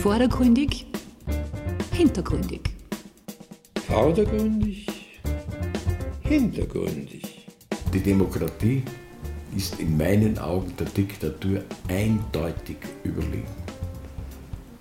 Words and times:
Vordergründig, 0.00 0.86
hintergründig. 1.92 2.70
Vordergründig, 3.86 4.86
hintergründig. 6.22 7.46
Die 7.92 8.00
Demokratie 8.00 8.82
ist 9.54 9.78
in 9.78 9.98
meinen 9.98 10.38
Augen 10.38 10.74
der 10.78 10.86
Diktatur 10.86 11.62
eindeutig 11.88 12.78
überlegen, 13.04 13.44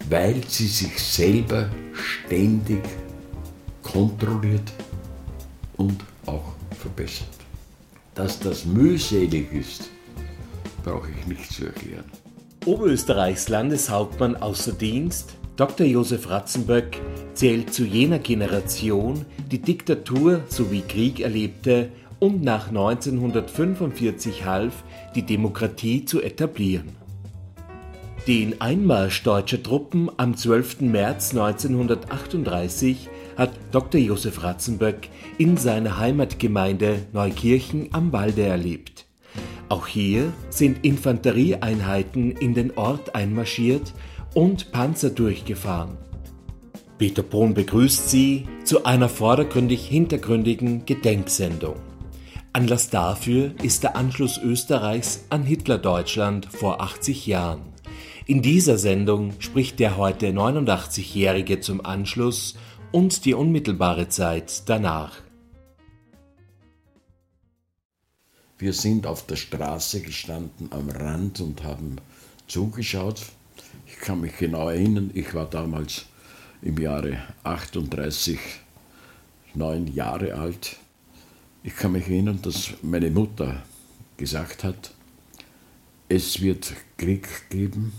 weil 0.09 0.41
sie 0.47 0.67
sich 0.67 0.97
selber 0.97 1.69
ständig 1.91 2.85
kontrolliert 3.83 4.71
und 5.75 6.01
auch 6.27 6.53
verbessert. 6.79 7.27
Dass 8.15 8.39
das 8.39 8.63
mühselig 8.63 9.51
ist, 9.51 9.89
brauche 10.81 11.09
ich 11.11 11.27
nicht 11.27 11.51
zu 11.51 11.65
erklären. 11.65 12.09
Oberösterreichs 12.69 13.49
Landeshauptmann 13.49 14.35
außer 14.35 14.73
Dienst, 14.73 15.33
Dr. 15.55 15.87
Josef 15.87 16.29
Ratzenböck, 16.29 17.01
zählt 17.33 17.73
zu 17.73 17.83
jener 17.83 18.19
Generation, 18.19 19.25
die 19.51 19.57
Diktatur 19.57 20.41
sowie 20.49 20.81
Krieg 20.81 21.19
erlebte 21.19 21.89
und 22.19 22.43
nach 22.43 22.67
1945 22.67 24.45
half, 24.45 24.83
die 25.15 25.23
Demokratie 25.23 26.05
zu 26.05 26.21
etablieren. 26.21 26.89
Den 28.27 28.61
Einmarsch 28.61 29.23
deutscher 29.23 29.63
Truppen 29.63 30.11
am 30.17 30.37
12. 30.37 30.81
März 30.81 31.31
1938 31.31 33.09
hat 33.35 33.49
Dr. 33.71 33.99
Josef 33.99 34.43
Ratzenböck 34.43 35.09
in 35.39 35.57
seiner 35.57 35.97
Heimatgemeinde 35.97 36.99
Neukirchen 37.13 37.89
am 37.93 38.13
Walde 38.13 38.43
erlebt. 38.43 39.08
Auch 39.69 39.85
hier 39.85 40.33
sind 40.49 40.83
Infanterieeinheiten 40.83 42.31
in 42.31 42.55
den 42.55 42.75
Ort 42.75 43.13
einmarschiert 43.13 43.93
und 44.33 44.71
Panzer 44.71 45.11
durchgefahren. 45.11 45.97
Peter 46.97 47.21
Brunn 47.23 47.53
begrüßt 47.53 48.09
Sie 48.09 48.45
zu 48.63 48.83
einer 48.83 49.07
vordergründig 49.07 49.87
hintergründigen 49.87 50.85
Gedenksendung. 50.85 51.75
Anlass 52.51 52.89
dafür 52.89 53.53
ist 53.61 53.83
der 53.83 53.95
Anschluss 53.95 54.39
Österreichs 54.43 55.25
an 55.29 55.43
Hitlerdeutschland 55.43 56.47
vor 56.47 56.81
80 56.81 57.27
Jahren. 57.27 57.61
In 58.25 58.41
dieser 58.41 58.77
Sendung 58.79 59.33
spricht 59.39 59.79
der 59.79 59.97
heute 59.97 60.27
89-Jährige 60.29 61.59
zum 61.61 61.85
Anschluss 61.85 62.55
und 62.91 63.23
die 63.25 63.35
unmittelbare 63.35 64.09
Zeit 64.09 64.67
danach. 64.67 65.28
Wir 68.59 68.73
sind 68.73 69.07
auf 69.07 69.25
der 69.25 69.37
Straße 69.37 70.01
gestanden 70.01 70.67
am 70.71 70.89
Rand 70.89 71.39
und 71.39 71.63
haben 71.63 71.95
zugeschaut. 72.45 73.21
Ich 73.87 73.97
kann 73.99 74.19
mich 74.19 74.37
genau 74.37 74.67
erinnern, 74.67 75.11
ich 75.13 75.33
war 75.33 75.49
damals 75.49 76.07
im 76.61 76.77
Jahre 76.77 77.23
38 77.43 78.37
neun 79.53 79.87
Jahre 79.87 80.33
alt. 80.33 80.75
Ich 81.63 81.73
kann 81.73 81.93
mich 81.93 82.09
erinnern, 82.09 82.41
dass 82.41 82.73
meine 82.81 83.09
Mutter 83.09 83.63
gesagt 84.17 84.65
hat, 84.65 84.91
es 86.09 86.41
wird 86.41 86.73
Krieg 86.97 87.49
geben. 87.49 87.93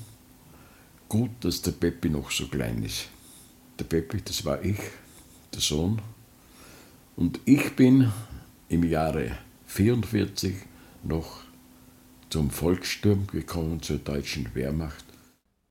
Gut, 1.09 1.31
dass 1.41 1.63
der 1.63 1.73
Peppi 1.73 2.11
noch 2.11 2.31
so 2.31 2.49
klein 2.49 2.83
ist. 2.83 3.09
Der 3.79 3.85
Peppi, 3.85 4.21
das 4.23 4.45
war 4.45 4.63
ich, 4.63 4.79
der 5.55 5.61
Sohn. 5.63 6.03
Und 7.17 7.41
ich 7.47 7.75
bin 7.75 8.13
im 8.69 8.85
Jahre 8.85 9.39
1944 9.71 10.55
noch 11.05 11.43
zum 12.29 12.51
Volkssturm 12.51 13.29
gekommen, 13.29 13.81
zur 13.81 13.99
deutschen 13.99 14.53
Wehrmacht. 14.53 15.05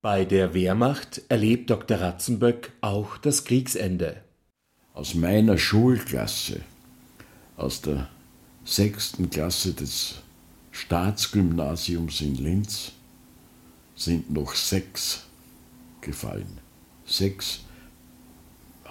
Bei 0.02 0.24
der 0.24 0.54
Wehrmacht 0.54 1.22
erlebt 1.28 1.70
Dr. 1.70 2.00
Ratzenböck 2.00 2.72
auch 2.80 3.18
das 3.18 3.44
Kriegsende. 3.44 4.24
Aus 4.94 5.16
meiner 5.16 5.58
Schulklasse, 5.58 6.62
aus 7.58 7.82
der 7.82 8.08
sechsten 8.64 9.30
Klasse 9.30 9.74
des 9.74 10.22
Staatsgymnasiums 10.72 12.22
in 12.22 12.36
Linz, 12.36 12.94
sind 13.98 14.32
noch 14.32 14.56
sechs 14.56 15.26
gefallen. 16.00 16.60
Sechs 17.06 17.66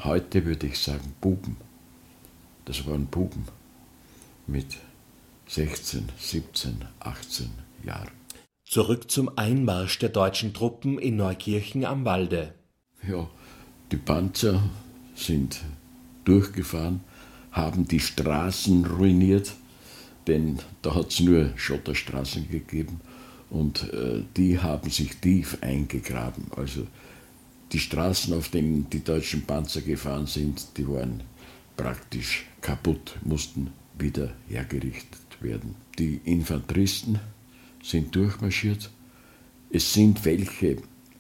heute 0.05 0.45
würde 0.45 0.67
ich 0.67 0.79
sagen 0.79 1.15
Buben. 1.23 1.57
Das 2.67 2.87
waren 2.87 3.07
Buben 3.07 3.47
mit 4.47 4.77
16, 5.49 6.11
17, 6.19 6.85
18 7.01 7.49
Jahren. 7.83 8.11
Zurück 8.67 9.11
zum 9.11 9.31
Einmarsch 9.39 9.99
der 9.99 10.11
deutschen 10.11 10.53
Truppen 10.53 10.99
in 10.99 11.17
Neukirchen 11.17 11.87
am 11.87 12.05
Walde. 12.05 12.53
Ja, 13.09 13.31
die 13.91 13.97
Panzer 13.97 14.63
sind 15.15 15.63
durchgefahren, 16.27 17.01
haben 17.51 17.89
die 17.89 18.01
Straßen 18.01 18.85
ruiniert, 18.85 19.55
denn 20.27 20.59
da 20.83 20.95
hat 20.95 21.13
es 21.13 21.21
nur 21.21 21.57
Schotterstraßen 21.57 22.51
gegeben 22.51 23.01
und 23.49 23.91
äh, 23.95 24.25
die 24.37 24.59
haben 24.59 24.91
sich 24.91 25.17
tief 25.17 25.57
eingegraben. 25.63 26.49
Also 26.55 26.87
die 27.73 27.79
Straßen, 27.79 28.35
auf 28.35 28.51
denen 28.51 28.91
die 28.91 29.03
deutschen 29.03 29.47
Panzer 29.47 29.81
gefahren 29.81 30.27
sind, 30.27 30.77
die 30.77 30.87
waren 30.87 31.23
praktisch 31.75 32.45
kaputt, 32.61 33.17
mussten 33.25 33.71
wieder 33.99 34.35
hergerichtet 34.47 35.28
werden. 35.43 35.75
Die 35.99 36.21
Infanteristen 36.25 37.19
sind 37.83 38.15
durchmarschiert. 38.15 38.91
Es 39.71 39.93
sind 39.93 40.25
welche 40.25 40.79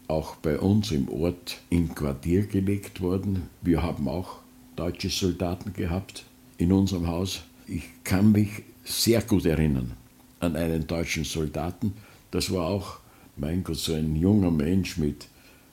auch 0.08 0.36
bei 0.36 0.58
uns 0.58 0.90
im 0.90 1.08
Ort 1.08 1.60
in 1.68 1.94
Quartier 1.94 2.46
gelegt 2.46 3.00
worden. 3.00 3.48
Wir 3.60 3.82
haben 3.82 4.08
auch 4.08 4.38
deutsche 4.74 5.10
Soldaten 5.10 5.72
gehabt 5.74 6.24
in 6.56 6.72
unserem 6.72 7.06
Haus. 7.06 7.42
Ich 7.66 7.84
kann 8.04 8.32
mich 8.32 8.62
sehr 8.84 9.20
gut 9.22 9.44
erinnern 9.44 9.92
an 10.40 10.56
einen 10.56 10.86
deutschen 10.86 11.24
Soldaten. 11.24 11.94
Das 12.30 12.52
war 12.52 12.66
auch, 12.66 12.98
mein 13.36 13.64
Gott, 13.64 13.76
so 13.76 13.92
ein 13.92 14.16
junger 14.16 14.50
Mensch 14.50 14.96
mit 14.96 15.28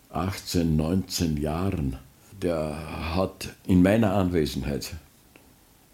18, 0.09 0.75
19 0.75 1.37
Jahren, 1.37 1.97
der 2.41 3.15
hat 3.15 3.53
in 3.67 3.81
meiner 3.81 4.13
Anwesenheit, 4.13 4.93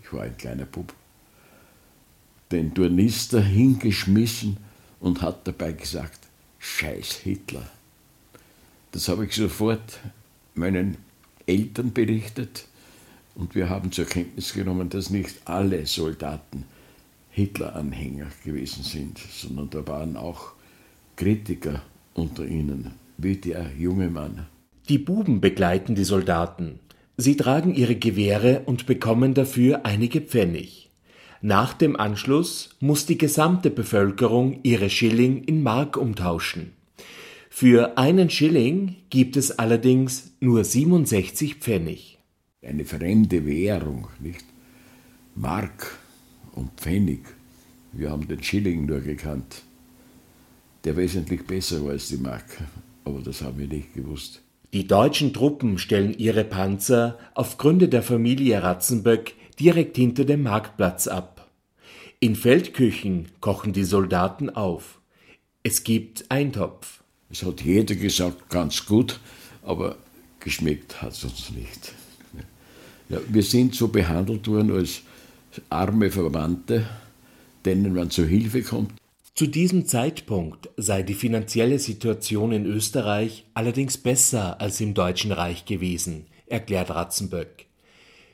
ich 0.02 0.12
war 0.14 0.24
ein 0.24 0.38
kleiner 0.38 0.66
Bub, 0.66 0.94
den 2.52 2.74
Turnister 2.74 3.42
hingeschmissen 3.42 4.58
und 5.00 5.22
hat 5.22 5.48
dabei 5.48 5.72
gesagt, 5.74 6.20
Scheiß 6.60 7.14
Hitler. 7.24 7.68
Das 8.92 9.08
habe 9.08 9.26
ich 9.26 9.34
sofort 9.34 10.00
meinen 10.54 10.98
Eltern 11.48 11.94
berichtet 11.94 12.66
und 13.36 13.56
wir 13.56 13.70
haben 13.70 13.92
zur 13.92 14.06
Kenntnis 14.06 14.54
genommen, 14.54 14.90
dass 14.90 15.10
nicht 15.10 15.36
alle 15.46 15.86
Soldaten 15.86 16.66
Hitler-Anhänger 17.32 18.28
gewesen 18.44 18.84
sind, 18.84 19.18
sondern 19.18 19.70
da 19.70 19.88
waren 19.88 20.18
auch 20.18 20.52
Kritiker 21.16 21.82
unter 22.14 22.46
ihnen 22.46 22.92
wie 23.18 23.38
der 23.38 23.72
junge 23.78 24.10
Mann. 24.10 24.48
Die 24.90 24.98
Buben 24.98 25.40
begleiten 25.40 25.96
die 25.96 26.04
Soldaten. 26.04 26.80
Sie 27.18 27.38
tragen 27.38 27.74
ihre 27.74 27.96
Gewehre 27.96 28.64
und 28.66 28.86
bekommen 28.86 29.34
dafür 29.34 29.86
einige 29.86 30.22
Pfennig. 30.22 30.91
Nach 31.42 31.74
dem 31.74 31.96
Anschluss 31.96 32.76
muss 32.80 33.06
die 33.06 33.18
gesamte 33.18 33.70
Bevölkerung 33.70 34.60
ihre 34.64 34.90
Schilling 34.90 35.44
in 35.44 35.64
Mark 35.64 35.98
umtauschen. 35.98 36.74
Für 37.50 37.98
einen 37.98 38.30
Schilling 38.30 38.96
gibt 39.10 39.36
es 39.36 39.58
allerdings 39.58 40.34
nur 40.40 40.64
67 40.64 41.56
Pfennig. 41.56 42.20
Eine 42.62 42.86
fremde 42.86 43.46
Währung, 43.46 44.08
nicht? 44.20 44.46
Mark 45.36 45.98
und 46.54 46.72
Pfennig. 46.80 47.22
Wir 47.92 48.12
haben 48.12 48.28
den 48.28 48.44
Schilling 48.44 48.86
nur 48.86 49.00
gekannt, 49.00 49.64
der 50.86 50.96
wesentlich 50.96 51.46
besser 51.46 51.84
war 51.84 51.92
als 51.92 52.08
die 52.08 52.18
Mark 52.18 52.46
aber 53.06 53.20
das 53.22 53.42
haben 53.42 53.60
wir 53.60 53.68
nicht 53.68 53.94
gewusst. 53.94 54.42
Die 54.74 54.88
deutschen 54.88 55.34
Truppen 55.34 55.78
stellen 55.78 56.18
ihre 56.18 56.44
Panzer 56.44 57.18
auf 57.34 57.58
Gründe 57.58 57.90
der 57.90 58.04
Familie 58.04 58.64
Ratzenböck 58.64 59.34
direkt 59.60 59.98
hinter 59.98 60.26
dem 60.26 60.44
Marktplatz 60.44 61.08
ab. 61.08 61.50
In 62.20 62.36
Feldküchen 62.36 63.30
kochen 63.40 63.74
die 63.74 63.84
Soldaten 63.84 64.50
auf. 64.50 65.00
Es 65.64 65.84
gibt 65.84 66.30
Eintopf. 66.30 67.02
Es 67.30 67.44
hat 67.44 67.62
jeder 67.62 67.96
gesagt, 67.96 68.50
ganz 68.50 68.86
gut, 68.86 69.20
aber 69.64 69.96
geschmeckt 70.40 71.02
hat 71.02 71.14
es 71.14 71.24
uns 71.24 71.50
nicht. 71.52 71.94
Ja, 73.10 73.20
wir 73.28 73.44
sind 73.44 73.76
so 73.76 73.88
behandelt 73.88 74.48
worden 74.48 74.72
als 74.72 75.02
arme 75.70 76.12
Verwandte, 76.12 76.88
denen 77.66 77.94
man 77.94 78.10
zu 78.10 78.26
Hilfe 78.26 78.62
kommt. 78.62 78.94
Zu 79.34 79.48
diesem 79.48 79.86
Zeitpunkt 79.86 80.70
sei 80.78 81.04
die 81.04 81.14
finanzielle 81.14 81.80
Situation 81.80 82.52
in 82.52 82.66
Österreich 82.66 83.46
allerdings 83.54 83.98
besser 83.98 84.62
als 84.62 84.80
im 84.82 84.94
Deutschen 84.94 85.32
Reich 85.32 85.66
gewesen, 85.66 86.26
erklärt 86.48 86.90
Ratzenböck. 86.90 87.66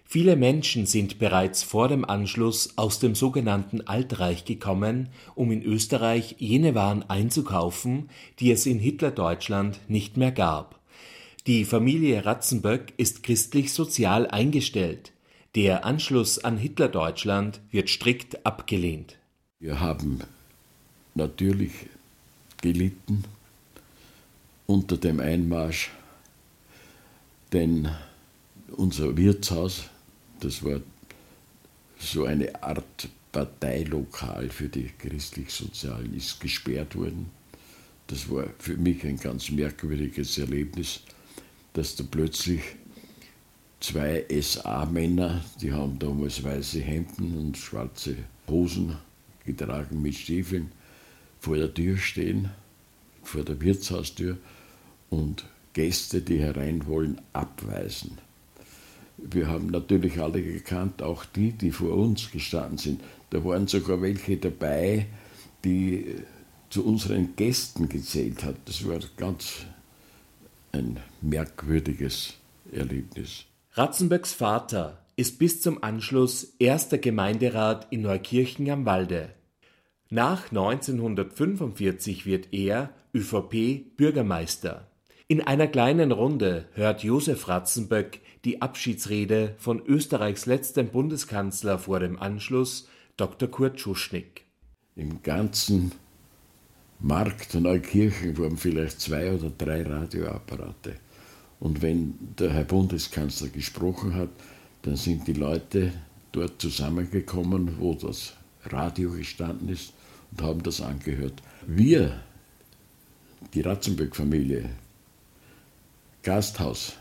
Viele 0.09 0.37
Menschen 0.37 0.85
sind 0.85 1.19
bereits 1.19 1.63
vor 1.63 1.89
dem 1.89 2.05
Anschluss 2.05 2.77
aus 2.77 2.99
dem 2.99 3.13
sogenannten 3.13 3.81
Altreich 3.81 4.45
gekommen, 4.45 5.09
um 5.35 5.51
in 5.51 5.61
Österreich 5.61 6.35
jene 6.39 6.75
Waren 6.75 7.03
einzukaufen, 7.09 8.09
die 8.39 8.51
es 8.51 8.65
in 8.65 8.79
Hitlerdeutschland 8.79 9.81
nicht 9.89 10.15
mehr 10.15 10.31
gab. 10.31 10.79
Die 11.45 11.65
Familie 11.65 12.25
Ratzenböck 12.25 12.93
ist 12.95 13.21
christlich-sozial 13.21 14.27
eingestellt. 14.27 15.11
Der 15.55 15.83
Anschluss 15.83 16.39
an 16.39 16.57
Hitlerdeutschland 16.57 17.59
wird 17.71 17.89
strikt 17.89 18.45
abgelehnt. 18.45 19.17
Wir 19.59 19.81
haben 19.81 20.21
natürlich 21.15 21.71
gelitten 22.61 23.25
unter 24.67 24.95
dem 24.95 25.19
Einmarsch, 25.19 25.89
denn 27.51 27.89
unser 28.69 29.17
Wirtshaus, 29.17 29.89
das 30.39 30.63
war 30.63 30.79
so 31.99 32.25
eine 32.25 32.63
Art 32.63 33.09
Parteilokal 33.31 34.49
für 34.49 34.69
die 34.69 34.89
Christlich-Sozialen, 34.97 36.15
ist 36.15 36.39
gesperrt 36.39 36.95
worden. 36.95 37.29
Das 38.07 38.29
war 38.29 38.45
für 38.59 38.77
mich 38.77 39.03
ein 39.03 39.17
ganz 39.17 39.49
merkwürdiges 39.49 40.37
Erlebnis 40.37 41.01
dass 41.77 41.95
da 41.95 42.03
plötzlich 42.09 42.61
zwei 43.79 44.25
SA-Männer, 44.31 45.45
die 45.61 45.71
haben 45.71 45.99
damals 45.99 46.43
weiße 46.43 46.79
Hemden 46.79 47.37
und 47.37 47.55
schwarze 47.55 48.15
Hosen 48.49 48.97
getragen 49.45 50.01
mit 50.01 50.15
Stiefeln, 50.15 50.71
vor 51.39 51.55
der 51.55 51.71
Tür 51.71 51.97
stehen, 51.97 52.49
vor 53.21 53.43
der 53.43 53.61
Wirtshaustür 53.61 54.37
und 55.11 55.45
Gäste, 55.73 56.19
die 56.21 56.39
herein 56.39 56.87
wollen, 56.87 57.21
abweisen. 57.33 58.17
Wir 59.17 59.47
haben 59.47 59.67
natürlich 59.67 60.19
alle 60.19 60.41
gekannt, 60.41 61.01
auch 61.01 61.25
die, 61.25 61.51
die 61.51 61.71
vor 61.71 61.93
uns 61.93 62.31
gestanden 62.31 62.77
sind. 62.77 63.01
Da 63.31 63.43
waren 63.43 63.67
sogar 63.67 64.01
welche 64.01 64.37
dabei, 64.37 65.07
die 65.63 66.15
zu 66.69 66.85
unseren 66.85 67.35
Gästen 67.35 67.89
gezählt 67.89 68.43
hat. 68.43 68.55
Das 68.65 68.87
war 68.87 68.99
ganz 69.17 69.65
ein 70.71 70.99
merkwürdiges 71.21 72.35
Erlebnis. 72.71 73.45
Ratzenböcks 73.73 74.33
Vater 74.33 75.03
ist 75.15 75.39
bis 75.39 75.61
zum 75.61 75.83
Anschluss 75.83 76.55
erster 76.59 76.99
Gemeinderat 76.99 77.87
in 77.89 78.01
Neukirchen 78.03 78.69
am 78.69 78.85
Walde. 78.85 79.29
Nach 80.09 80.51
1945 80.51 82.25
wird 82.25 82.53
er 82.53 82.91
ÖVP 83.13 83.97
Bürgermeister. 83.97 84.87
In 85.27 85.41
einer 85.41 85.67
kleinen 85.67 86.11
Runde 86.11 86.65
hört 86.73 87.03
Josef 87.03 87.47
Ratzenböck 87.47 88.19
die 88.47 88.61
Abschiedsrede 88.61 89.55
von 89.57 89.85
Österreichs 89.85 90.45
letztem 90.45 90.87
Bundeskanzler 90.87 91.77
vor 91.77 91.99
dem 91.99 92.17
Anschluss, 92.17 92.87
Dr. 93.17 93.49
Kurt 93.49 93.77
Schuschnigg. 93.77 94.43
Im 94.95 95.21
ganzen 95.21 95.91
Markt 97.01 97.53
Neukirchen 97.55 98.37
waren 98.37 98.55
vielleicht 98.55 99.01
zwei 99.01 99.33
oder 99.33 99.49
drei 99.49 99.83
Radioapparate. 99.83 100.95
Und 101.59 101.81
wenn 101.81 102.17
der 102.39 102.51
Herr 102.51 102.63
Bundeskanzler 102.63 103.49
gesprochen 103.49 104.15
hat, 104.15 104.29
dann 104.83 104.95
sind 104.95 105.27
die 105.27 105.33
Leute 105.33 105.91
dort 106.31 106.61
zusammengekommen, 106.61 107.75
wo 107.79 107.95
das 107.95 108.33
Radio 108.63 109.11
gestanden 109.11 109.67
ist 109.67 109.91
und 110.31 110.41
haben 110.41 110.63
das 110.63 110.79
angehört. 110.79 111.43
Wir, 111.65 112.21
die 113.53 113.59
Ratzenböck-Familie, 113.59 114.69
Gasthaus 116.23 116.93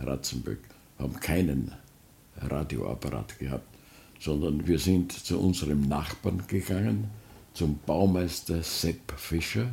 Ratzenböck, 0.00 0.58
haben 1.00 1.18
keinen 1.20 1.72
Radioapparat 2.40 3.38
gehabt, 3.38 3.66
sondern 4.18 4.66
wir 4.66 4.78
sind 4.78 5.12
zu 5.12 5.40
unserem 5.40 5.88
Nachbarn 5.88 6.42
gegangen, 6.46 7.10
zum 7.54 7.78
Baumeister 7.86 8.62
Sepp 8.62 9.12
Fischer, 9.16 9.66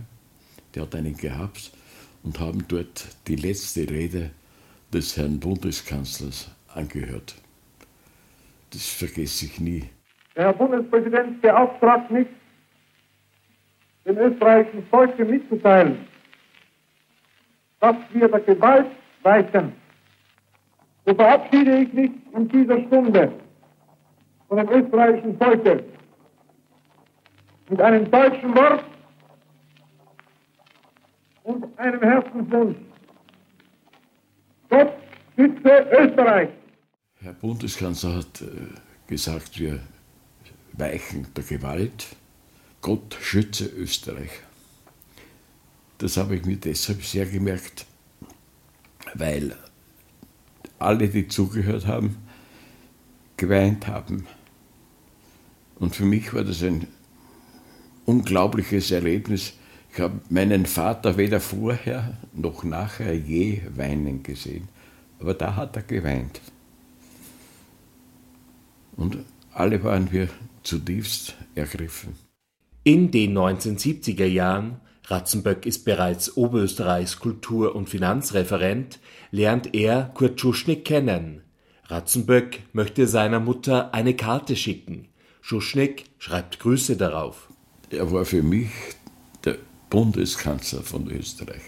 der 0.74 0.84
hat 0.84 0.96
einen 0.96 1.16
gehabt, 1.16 1.72
und 2.24 2.40
haben 2.40 2.66
dort 2.68 3.08
die 3.28 3.36
letzte 3.36 3.90
Rede 3.90 4.32
des 4.92 5.18
Herrn 5.18 5.40
Bundeskanzlers 5.40 6.50
angehört. 6.74 7.36
Das 8.72 8.88
vergesse 8.88 9.46
ich 9.46 9.60
nie. 9.60 9.90
Der 10.36 10.46
Herr 10.46 10.54
Bundespräsident 10.54 11.42
beauftragt 11.42 12.12
mich, 12.12 12.28
dem 14.06 14.18
österreichischen 14.18 14.86
Volke 14.88 15.26
mitzuteilen, 15.26 16.08
dass 17.80 17.96
wir 18.14 18.28
der 18.28 18.40
Gewalt 18.40 18.88
weichen. 19.24 19.74
So 21.08 21.16
verabschiede 21.16 21.84
ich 21.84 21.94
mich 21.94 22.12
in 22.36 22.50
dieser 22.50 22.82
Stunde 22.88 23.32
von 24.50 24.58
dem 24.58 24.70
österreichischen 24.70 25.38
Volke 25.38 25.86
mit 27.70 27.82
einem 27.82 28.12
deutschen 28.12 28.54
Wort 28.54 28.84
und 31.44 31.80
einem 31.80 32.02
Herzenswunsch. 32.02 32.78
Gott 34.70 34.92
schütze 35.38 35.88
Österreich. 35.98 36.50
Herr 37.22 37.34
Bundeskanzler 37.34 38.16
hat 38.18 38.42
äh, 38.42 38.48
gesagt, 39.08 39.58
wir 39.62 39.80
weichen 40.74 41.26
der 41.38 41.44
Gewalt. 41.46 42.18
Gott 42.82 43.18
schütze 43.22 43.66
Österreich. 43.66 44.42
Das 46.00 46.18
habe 46.18 46.36
ich 46.36 46.46
mir 46.46 46.58
deshalb 46.58 47.02
sehr 47.02 47.26
gemerkt, 47.26 47.86
weil 49.14 49.56
alle, 50.80 51.10
die 51.10 51.28
zugehört 51.28 51.88
haben, 51.88 52.18
geweint 53.38 53.88
haben. 53.88 54.28
Und 55.76 55.96
für 55.96 56.06
mich 56.06 56.34
war 56.34 56.44
das 56.44 56.64
ein 56.64 56.88
unglaubliches 58.06 58.92
Erlebnis. 58.92 59.54
Ich 59.94 60.00
habe 60.00 60.20
meinen 60.30 60.66
Vater 60.66 61.18
weder 61.18 61.40
vorher 61.40 62.18
noch 62.34 62.64
nachher 62.64 63.16
je 63.16 63.62
weinen 63.76 64.24
gesehen. 64.24 64.68
Aber 65.20 65.34
da 65.34 65.56
hat 65.56 65.76
er 65.76 65.84
geweint. 65.84 66.42
Und 68.96 69.18
alle 69.54 69.84
waren 69.84 70.12
wir 70.12 70.30
zutiefst 70.64 71.36
ergriffen. 71.56 72.16
In 72.84 73.12
den 73.12 73.38
1970er 73.38 74.26
Jahren, 74.26 74.80
Ratzenböck 75.06 75.66
ist 75.66 75.86
bereits 75.86 76.36
Oberösterreichs 76.38 77.20
Kultur- 77.20 77.76
und 77.76 77.90
Finanzreferent, 77.90 79.00
lernt 79.32 79.74
er 79.74 80.12
Kurt 80.14 80.40
Schuschnigg 80.40 80.84
kennen. 80.84 81.42
Ratzenböck 81.86 82.64
möchte 82.74 83.08
seiner 83.08 83.40
Mutter 83.40 83.94
eine 83.94 84.16
Karte 84.16 84.56
schicken. 84.56 85.08
Schuschnigg 85.42 86.04
schreibt 86.18 86.60
Grüße 86.60 86.98
darauf 86.98 87.48
er 87.90 88.12
war 88.12 88.26
für 88.26 88.44
mich 88.44 88.70
der 89.44 89.58
Bundeskanzler 89.90 90.82
von 90.82 91.10
Österreich. 91.10 91.62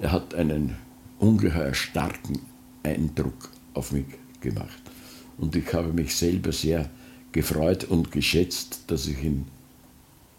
Er 0.00 0.12
hat 0.12 0.34
einen 0.34 0.76
ungeheuer 1.18 1.74
starken 1.74 2.40
Eindruck 2.82 3.50
auf 3.74 3.92
mich 3.92 4.06
gemacht. 4.40 4.82
Und 5.38 5.54
ich 5.56 5.72
habe 5.72 5.92
mich 5.92 6.14
selber 6.14 6.52
sehr 6.52 6.90
gefreut 7.32 7.84
und 7.84 8.12
geschätzt, 8.12 8.84
dass 8.88 9.06
ich 9.06 9.22
ihn 9.22 9.46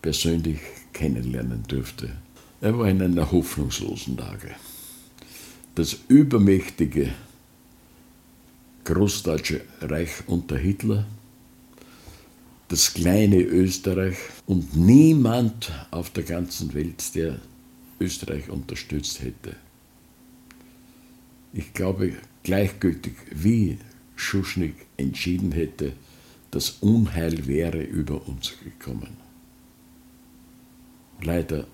persönlich 0.02 0.60
kennenlernen 0.94 1.64
durfte. 1.68 2.12
Er 2.62 2.78
war 2.78 2.88
in 2.88 3.02
einer 3.02 3.32
hoffnungslosen 3.32 4.18
Lage. 4.18 4.52
Das 5.76 5.98
übermächtige 6.08 7.14
Großdeutsche 8.86 9.62
Reich 9.82 10.24
unter 10.28 10.58
Hitler 10.58 11.06
das 12.68 12.94
kleine 12.94 13.42
Österreich 13.42 14.18
und 14.48 14.76
niemand 14.76 15.72
auf 15.92 16.10
der 16.10 16.24
ganzen 16.24 16.74
Welt, 16.74 17.14
der 17.16 17.40
Österreich 18.00 18.50
unterstützt 18.50 19.22
hätte. 19.22 19.56
Ich 21.54 21.74
glaube, 21.74 22.14
gleichgültig 22.44 23.14
wie 23.32 23.78
Schuschnigg 24.16 24.76
entschieden 24.98 25.52
hätte, 25.52 25.94
das 26.52 26.78
Unheil 26.82 27.48
wäre 27.48 27.82
über 27.82 28.28
uns 28.28 28.54
gekommen. 28.64 29.16
Leider 31.22 31.68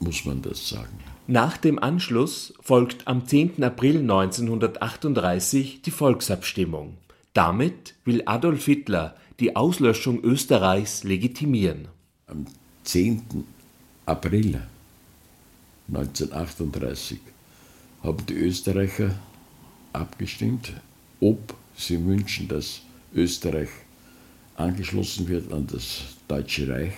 muss 0.00 0.24
man 0.24 0.42
das 0.42 0.68
sagen. 0.68 0.98
Nach 1.30 1.58
dem 1.58 1.78
Anschluss 1.78 2.54
folgt 2.58 3.06
am 3.06 3.26
10. 3.26 3.62
April 3.62 3.98
1938 3.98 5.82
die 5.82 5.90
Volksabstimmung. 5.90 6.96
Damit 7.34 7.96
will 8.06 8.22
Adolf 8.24 8.64
Hitler 8.64 9.14
die 9.38 9.54
Auslöschung 9.54 10.24
Österreichs 10.24 11.04
legitimieren. 11.04 11.88
Am 12.28 12.46
10. 12.84 13.44
April 14.06 14.62
1938 15.88 17.18
haben 18.02 18.24
die 18.24 18.32
Österreicher 18.32 19.14
abgestimmt, 19.92 20.72
ob 21.20 21.54
sie 21.76 22.02
wünschen, 22.06 22.48
dass 22.48 22.80
Österreich 23.14 23.68
angeschlossen 24.56 25.28
wird 25.28 25.52
an 25.52 25.66
das 25.66 26.04
Deutsche 26.26 26.66
Reich 26.70 26.94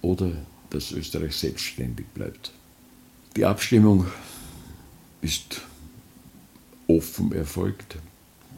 oder 0.00 0.32
dass 0.70 0.92
Österreich 0.92 1.36
selbstständig 1.36 2.06
bleibt. 2.14 2.54
Die 3.36 3.44
Abstimmung 3.44 4.06
ist 5.22 5.60
offen 6.88 7.32
erfolgt. 7.32 7.96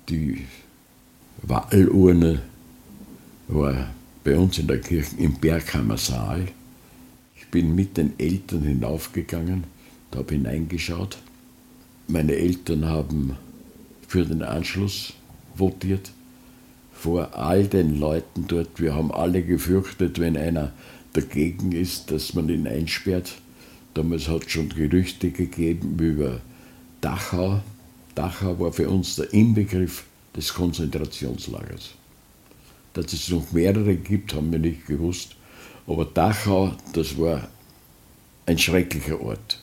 Die 0.08 0.46
Wahlurne 1.42 2.42
war 3.48 3.90
bei 4.24 4.36
uns 4.36 4.58
in 4.58 4.66
der 4.66 4.80
Kirche 4.80 5.16
im 5.16 5.34
Berghammer 5.34 5.98
Saal. 5.98 6.48
Ich 7.36 7.48
bin 7.48 7.74
mit 7.74 7.98
den 7.98 8.18
Eltern 8.18 8.62
hinaufgegangen, 8.62 9.64
da 10.10 10.20
habe 10.20 10.34
hineingeschaut 10.34 11.18
Meine 12.08 12.34
Eltern 12.34 12.86
haben 12.86 13.36
für 14.08 14.24
den 14.24 14.42
Anschluss 14.42 15.12
votiert 15.54 16.12
vor 16.94 17.34
all 17.36 17.66
den 17.66 17.98
Leuten 17.98 18.46
dort. 18.46 18.80
Wir 18.80 18.94
haben 18.94 19.12
alle 19.12 19.42
gefürchtet, 19.42 20.18
wenn 20.18 20.36
einer 20.36 20.72
dagegen 21.12 21.72
ist, 21.72 22.10
dass 22.10 22.32
man 22.32 22.48
ihn 22.48 22.66
einsperrt. 22.66 23.34
Damals 23.94 24.28
hat 24.28 24.46
es 24.46 24.52
schon 24.52 24.70
Gerüchte 24.70 25.30
gegeben 25.30 25.98
über 25.98 26.40
Dachau. 27.00 27.62
Dachau 28.14 28.58
war 28.58 28.72
für 28.72 28.88
uns 28.88 29.16
der 29.16 29.32
Inbegriff 29.32 30.04
des 30.34 30.54
Konzentrationslagers. 30.54 31.90
Dass 32.94 33.12
es 33.12 33.28
noch 33.28 33.52
mehrere 33.52 33.96
gibt, 33.96 34.34
haben 34.34 34.52
wir 34.52 34.58
nicht 34.58 34.86
gewusst. 34.86 35.36
Aber 35.86 36.04
Dachau, 36.04 36.74
das 36.92 37.18
war 37.18 37.48
ein 38.46 38.58
schrecklicher 38.58 39.20
Ort 39.20 39.62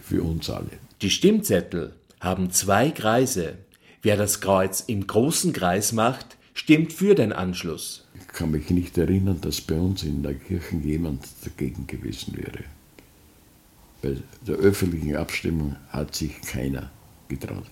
für 0.00 0.22
uns 0.22 0.50
alle. 0.50 0.70
Die 1.02 1.10
Stimmzettel 1.10 1.94
haben 2.20 2.50
zwei 2.50 2.90
Kreise. 2.90 3.58
Wer 4.02 4.16
das 4.16 4.40
Kreuz 4.40 4.80
im 4.80 5.06
großen 5.06 5.52
Kreis 5.52 5.92
macht, 5.92 6.36
stimmt 6.54 6.92
für 6.92 7.14
den 7.14 7.32
Anschluss. 7.32 8.06
Ich 8.14 8.28
kann 8.28 8.50
mich 8.50 8.70
nicht 8.70 8.98
erinnern, 8.98 9.40
dass 9.40 9.60
bei 9.60 9.78
uns 9.78 10.02
in 10.02 10.22
der 10.22 10.34
Kirche 10.34 10.76
jemand 10.76 11.24
dagegen 11.44 11.86
gewesen 11.86 12.36
wäre. 12.36 12.64
Bei 14.02 14.16
der 14.46 14.56
öffentlichen 14.56 15.16
Abstimmung 15.16 15.76
hat 15.90 16.14
sich 16.14 16.40
keiner 16.42 16.90
getraut. 17.28 17.66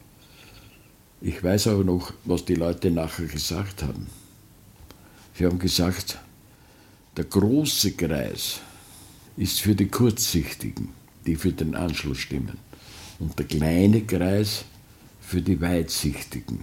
Ich 1.21 1.43
weiß 1.43 1.69
aber 1.69 1.85
noch, 1.85 2.13
was 2.25 2.45
die 2.45 2.55
Leute 2.55 2.91
nachher 2.91 3.27
gesagt 3.27 3.83
haben. 3.83 4.07
Sie 5.35 5.47
haben 5.47 5.59
gesagt, 5.59 6.19
der 7.17 7.25
große 7.25 7.93
Kreis 7.93 8.61
ist 9.37 9.61
für 9.61 9.75
die 9.75 9.89
Kurzsichtigen, 9.89 10.91
die 11.27 11.37
für 11.37 11.53
den 11.53 11.75
Anschluss 11.75 12.19
stimmen, 12.19 12.59
und 13.19 13.39
der 13.39 13.47
kleine 13.47 14.03
Kreis 14.03 14.65
für 15.21 15.43
die 15.43 15.61
Weitsichtigen. 15.61 16.61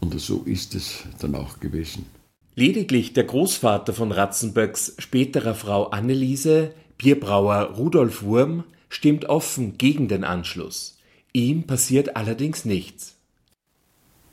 Und 0.00 0.18
so 0.20 0.42
ist 0.44 0.74
es 0.74 1.04
dann 1.20 1.34
auch 1.34 1.60
gewesen. 1.60 2.06
Lediglich 2.54 3.12
der 3.12 3.24
Großvater 3.24 3.92
von 3.92 4.12
Ratzenböcks 4.12 4.94
späterer 4.98 5.54
Frau 5.54 5.88
Anneliese, 5.88 6.72
Bierbrauer 6.98 7.74
Rudolf 7.76 8.22
Wurm, 8.22 8.64
stimmt 8.88 9.26
offen 9.26 9.78
gegen 9.78 10.08
den 10.08 10.24
Anschluss. 10.24 10.98
Ihm 11.32 11.64
passiert 11.64 12.16
allerdings 12.16 12.64
nichts. 12.64 13.14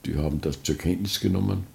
Die 0.05 0.15
haben 0.15 0.41
das 0.41 0.61
zur 0.63 0.77
Kenntnis 0.77 1.19
genommen. 1.19 1.65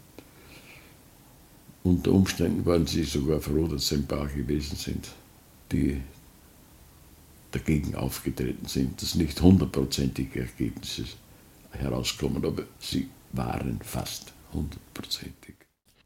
Unter 1.82 2.12
Umständen 2.12 2.66
waren 2.66 2.86
sie 2.86 3.04
sogar 3.04 3.40
froh, 3.40 3.66
dass 3.66 3.92
ein 3.92 4.06
paar 4.06 4.26
gewesen 4.26 4.76
sind, 4.76 5.08
die 5.72 6.00
dagegen 7.50 7.94
aufgetreten 7.94 8.66
sind, 8.66 9.00
dass 9.00 9.14
nicht 9.14 9.40
hundertprozentige 9.40 10.40
Ergebnisse 10.40 11.04
herauskommen, 11.70 12.44
aber 12.44 12.64
sie 12.78 13.08
waren 13.32 13.80
fast 13.82 14.32
hundertprozentig. 14.52 15.54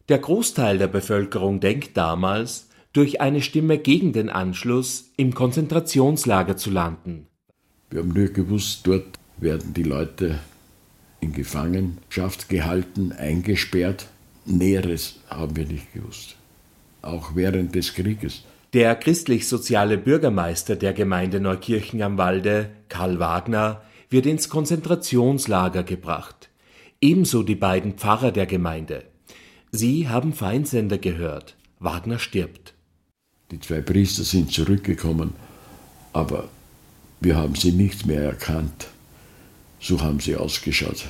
Der 0.09 0.19
Großteil 0.19 0.79
der 0.79 0.89
Bevölkerung 0.89 1.61
denkt 1.61 1.97
damals, 1.97 2.69
durch 2.93 3.21
eine 3.21 3.41
Stimme 3.41 3.79
gegen 3.79 4.13
den 4.13 4.29
Anschluss 4.29 5.13
im 5.17 5.35
Konzentrationslager 5.35 6.57
zu 6.57 6.71
landen. 6.71 7.27
Wir 7.91 8.01
haben 8.01 8.13
nur 8.13 8.29
gewusst, 8.29 8.87
dort 8.87 9.19
werden 9.39 9.75
die 9.75 9.83
Leute 9.83 10.39
in 11.21 11.33
Gefangenschaft 11.33 12.49
gehalten, 12.49 13.13
eingesperrt. 13.13 14.09
Näheres 14.45 15.21
haben 15.29 15.57
wir 15.57 15.67
nicht 15.67 15.93
gewusst. 15.93 16.37
Auch 17.01 17.35
während 17.35 17.75
des 17.75 17.95
Krieges. 17.95 18.45
Der 18.73 18.95
christlich-soziale 18.95 19.99
Bürgermeister 19.99 20.77
der 20.77 20.93
Gemeinde 20.93 21.41
Neukirchen 21.41 22.03
am 22.03 22.17
Walde, 22.19 22.71
Karl 22.89 23.19
Wagner, 23.19 23.83
wird 24.09 24.27
ins 24.27 24.49
Konzentrationslager 24.49 25.83
gebracht. 25.83 26.49
Ebenso 27.01 27.43
die 27.43 27.55
beiden 27.55 27.95
Pfarrer 27.95 28.33
der 28.33 28.47
Gemeinde. 28.47 29.05
Sie 29.71 30.09
haben 30.09 30.33
Feindsender 30.33 30.99
gehört. 30.99 31.57
Wagner 31.79 32.19
stirbt. 32.19 32.75
Die 33.53 33.61
zwei 33.61 33.83
Priester 33.83 34.25
sind 34.25 34.51
zurückgekommen, 34.51 35.35
aber 36.15 36.49
wir 37.21 37.37
haben 37.37 37.55
sie 37.55 37.73
nicht 37.73 38.07
mehr 38.07 38.23
erkannt. 38.23 38.89
So 39.79 40.01
haben 40.01 40.21
sie 40.21 40.37
ausgeschaut. 40.37 41.05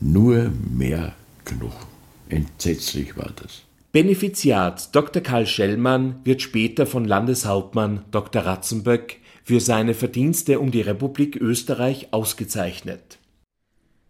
Nur 0.00 0.50
mehr 0.70 1.14
Knochen. 1.44 1.86
Entsetzlich 2.30 3.18
war 3.18 3.32
das. 3.36 3.62
Benefiziat 3.92 4.94
Dr. 4.94 5.22
Karl 5.22 5.46
Schellmann 5.46 6.20
wird 6.24 6.40
später 6.40 6.86
von 6.86 7.04
Landeshauptmann 7.04 8.04
Dr. 8.12 8.46
Ratzenböck 8.46 9.18
für 9.44 9.60
seine 9.60 9.92
Verdienste 9.92 10.60
um 10.60 10.70
die 10.70 10.80
Republik 10.80 11.36
Österreich 11.36 12.08
ausgezeichnet. 12.12 13.18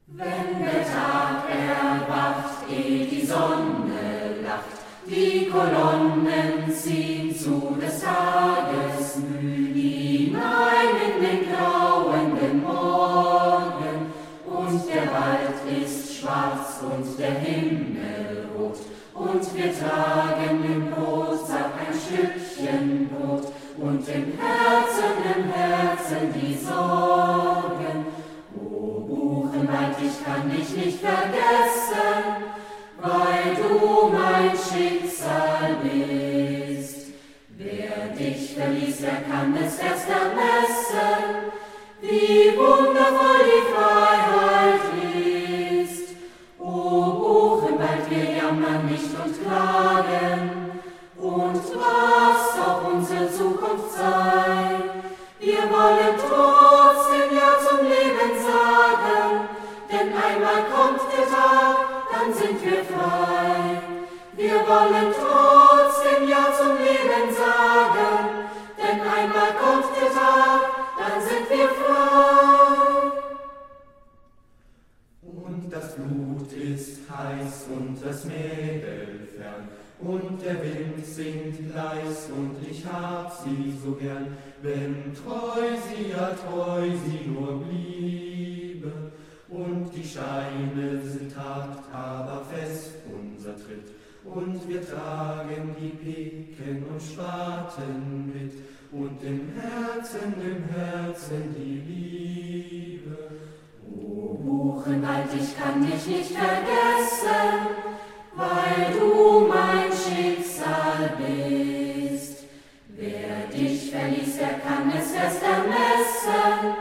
Wenn 0.06 0.26
der 0.62 0.84
Tag 0.84 1.44
erwacht, 1.50 2.70
ehe 2.70 3.06
die 3.06 3.26
Sonne 3.26 4.42
lacht, 4.44 4.64
die 5.08 5.48
Kolonnen 5.48 6.72
ziehen 6.72 7.17
des 7.48 8.02
Tages 8.02 9.14
hinein 9.74 10.94
in 11.06 11.16
den 11.24 11.40
grauenden 11.50 12.62
Morgen. 12.62 14.12
Und 14.44 14.88
der 14.88 15.06
Wald 15.12 15.82
ist 15.82 16.16
schwarz 16.16 16.80
und 16.82 17.18
der 17.18 17.32
Himmel 17.32 18.48
rot. 18.56 18.78
Und 19.14 19.56
wir 19.56 19.72
tragen 19.78 20.64
im 20.64 20.90
Brotsack 20.90 21.72
ein 21.80 21.94
Stückchen 21.94 23.08
Brot. 23.08 23.52
Und 23.78 24.08
im 24.08 24.32
Herzen, 24.38 25.12
im 25.36 25.52
Herzen 25.52 26.34
die 26.34 26.54
Sorgen. 26.54 28.06
O 28.56 29.00
Buchenwald, 29.00 29.96
ich 30.02 30.24
kann 30.24 30.50
dich 30.50 30.76
nicht 30.76 31.00
vergessen, 31.00 32.44
weil 33.00 33.54
du 33.56 34.08
mein 34.08 34.50
Schicksal 34.50 35.76
bist. 35.82 36.07
Wer 39.00 39.22
kann 39.30 39.54
es 39.54 39.78
erst 39.78 40.08
ermessen, 40.08 41.52
wie 42.00 42.58
wundervoll 42.58 43.44
die 43.46 43.64
Freiheit 43.72 44.80
ist. 45.84 46.16
O 46.58 47.60
Buchenwald, 47.60 48.10
wir 48.10 48.30
jammern 48.38 48.86
nicht 48.86 49.14
und 49.24 49.34
klagen, 49.44 50.80
und 51.16 51.62
was 51.76 52.66
auch 52.66 52.92
unsere 52.92 53.30
Zukunft 53.30 53.92
sei, 53.92 54.82
wir 55.38 55.62
wollen 55.70 56.14
trotzdem 56.18 57.36
Ja 57.36 57.56
zum 57.68 57.86
Leben 57.86 58.34
sagen, 58.42 59.48
denn 59.92 60.08
einmal 60.08 60.64
kommt 60.74 61.02
der 61.16 61.26
Tag, 61.28 61.76
dann 62.10 62.34
sind 62.34 62.64
wir 62.64 62.84
frei. 62.84 63.80
Wir 64.34 64.54
wollen 64.54 65.14
trotzdem 65.14 65.27
heiß 77.18 77.66
und 77.76 77.98
das 78.04 78.24
Mädel 78.24 79.28
fern, 79.36 79.68
und 80.00 80.40
der 80.40 80.62
Wind 80.62 81.04
singt 81.04 81.74
leis 81.74 82.30
und 82.34 82.54
ich 82.70 82.86
hab 82.86 83.32
sie 83.32 83.76
so 83.82 83.92
gern, 83.92 84.36
wenn 84.62 85.12
treu 85.12 85.66
sie, 85.88 86.10
ja 86.10 86.30
treu 86.34 86.82
sie 87.04 87.28
nur 87.28 87.64
bliebe. 87.64 88.92
Und 89.48 89.90
die 89.96 90.06
Steine 90.06 91.00
sind 91.02 91.36
hart, 91.36 91.82
aber 91.92 92.44
fest 92.44 92.92
unser 93.10 93.56
Tritt, 93.56 93.90
und 94.24 94.68
wir 94.68 94.86
tragen 94.86 95.74
die 95.80 95.88
Piken 95.88 96.84
und 96.84 97.02
Spaten 97.02 98.32
mit, 98.32 98.52
und 98.92 99.22
im 99.24 99.48
Herzen, 99.58 100.34
im 100.40 100.64
Herzen 100.74 101.54
die 101.56 101.80
Liebe. 101.88 102.87
Buchenwald, 104.58 105.28
ich 105.40 105.56
kann 105.56 105.86
dich 105.86 106.04
nicht 106.06 106.32
vergessen, 106.32 107.76
weil 108.34 108.92
du 108.98 109.46
mein 109.46 109.88
Schicksal 109.92 111.12
bist. 111.16 112.44
Wer 112.88 113.46
dich 113.56 113.92
verließ, 113.92 114.38
wer 114.40 114.58
kann 114.58 114.92
es 114.98 115.12
erst 115.12 115.42
ermessen, 115.44 116.74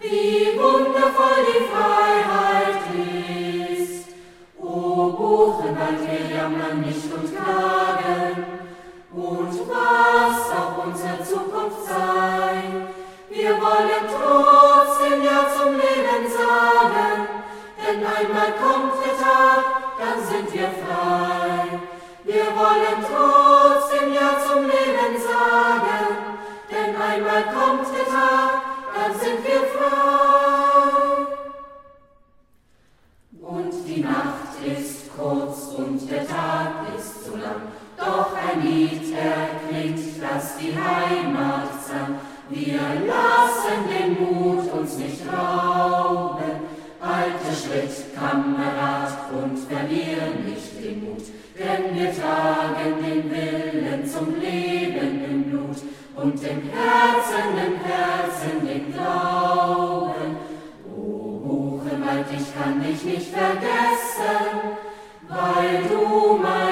wie 0.00 0.58
wundervoll 0.58 1.46
die 1.46 1.64
Freiheit 1.70 2.82
ist. 3.70 4.08
O 4.58 5.12
Buchenwald, 5.12 6.00
wir 6.00 6.36
jammern 6.36 6.80
nicht 6.80 7.06
und 7.14 7.36
klagen, 7.36 8.46
und 9.12 9.54
was 9.68 10.50
auch 10.58 10.86
unsere 10.86 11.22
Zukunft 11.22 11.84
sei, 11.86 12.62
wir 13.30 13.50
wollen 13.60 14.08
müssen 15.02 15.24
ja 15.24 15.46
zum 15.56 15.72
Leben 15.72 16.30
sagen, 16.30 17.26
denn 17.78 18.06
einmal 18.06 18.52
kommt 18.52 18.94
der 19.04 19.16
Tag, 19.18 19.64
dann 19.98 20.24
sind 20.24 20.52
wir 20.52 20.68
frei. 20.68 21.78
Wir 22.24 22.46
wollen 22.56 22.98
trotzdem 23.10 24.12
ja 24.14 24.38
zum 24.46 24.62
Leben 24.62 25.18
sagen, 25.18 26.38
denn 26.70 26.96
einmal 26.96 27.42
kommt 27.44 27.86
der 27.96 28.06
Tag, 28.06 28.62
dann 28.94 29.18
sind 29.18 29.44
wir 29.44 29.62
frei. 29.74 31.26
Und 33.40 33.72
die 33.86 34.02
Nacht 34.02 34.54
ist 34.64 35.16
kurz 35.16 35.74
und 35.76 36.10
der 36.10 36.26
Tag 36.28 36.86
ist 36.96 37.24
zu 37.24 37.36
lang, 37.36 37.62
doch 37.96 38.32
ein 38.36 38.62
Lied 38.62 39.14
erklingt, 39.16 40.22
das 40.22 40.56
die 40.58 40.74
Heimat 40.76 41.70
sang. 41.86 42.31
Wir 42.48 42.80
lassen 43.06 43.88
den 43.88 44.20
Mut 44.20 44.72
uns 44.72 44.98
nicht 44.98 45.22
rauben. 45.32 46.52
Halte 47.00 47.52
Schritt, 47.52 48.14
Kamerad, 48.14 49.12
und 49.32 49.58
verlieren 49.58 50.44
nicht 50.46 50.84
den 50.84 51.04
Mut, 51.04 51.24
denn 51.58 51.96
wir 51.96 52.12
tragen 52.14 53.02
den 53.02 53.30
Willen 53.30 54.06
zum 54.06 54.40
Leben 54.40 55.24
im 55.24 55.42
Blut 55.44 55.76
und 56.16 56.34
im 56.34 56.62
Herzen, 56.70 57.48
im 57.66 57.80
Herzen 57.84 58.66
den 58.66 58.92
Glauben. 58.92 60.36
O 60.94 61.80
Buchenwald, 61.80 62.26
ich 62.30 62.54
kann 62.54 62.82
dich 62.82 63.02
nicht 63.04 63.32
vergessen, 63.32 64.76
weil 65.28 65.82
du 65.88 66.38
mein 66.42 66.71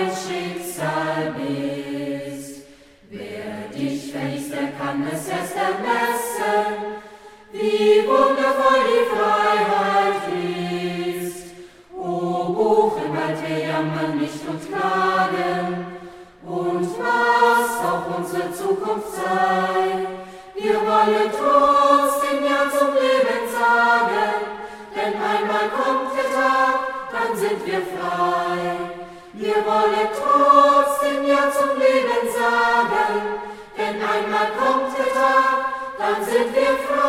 wir 29.33 29.67
wollen 29.67 30.09
trotzdem 30.17 31.27
Ja 31.27 31.51
zum 31.51 31.79
Leben 31.79 32.23
sagen, 32.33 33.50
denn 33.81 34.03
einmal 34.03 34.51
kommt 34.59 34.99
der 34.99 35.13
Tag, 35.13 35.73
dann 35.99 36.25
sind 36.25 36.55
wir 36.55 36.77
frei. 36.87 37.01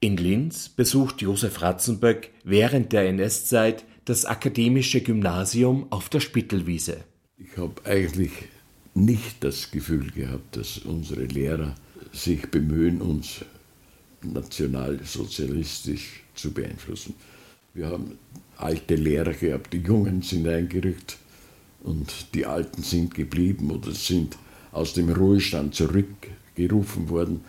In 0.00 0.16
Linz 0.16 0.68
besucht 0.68 1.22
Josef 1.22 1.62
Ratzenböck 1.62 2.30
während 2.42 2.92
der 2.92 3.08
NS-Zeit 3.08 3.84
das 4.04 4.26
akademische 4.26 5.00
Gymnasium 5.00 5.86
auf 5.90 6.08
der 6.08 6.20
Spittelwiese. 6.20 7.04
Ich 7.38 7.56
habe 7.56 7.74
eigentlich 7.84 8.32
nicht 8.94 9.42
das 9.42 9.70
Gefühl 9.70 10.10
gehabt, 10.10 10.56
dass 10.56 10.78
unsere 10.78 11.24
Lehrer 11.24 11.74
sich 12.12 12.50
bemühen, 12.50 13.00
uns 13.00 13.44
nationalsozialistisch 14.22 16.22
zu 16.34 16.52
beeinflussen. 16.52 17.14
Wir 17.72 17.86
haben 17.86 18.18
alte 18.56 18.94
Lehrer 18.94 19.32
gehabt, 19.32 19.72
die 19.72 19.78
Jungen 19.78 20.22
sind 20.22 20.46
eingerückt 20.46 21.16
und 21.82 22.34
die 22.34 22.46
Alten 22.46 22.82
sind 22.82 23.14
geblieben 23.14 23.70
oder 23.70 23.92
sind 23.92 24.36
aus 24.74 24.92
dem 24.92 25.08
Ruhestand 25.08 25.74
zurückgerufen 25.74 27.08
worden. 27.08 27.44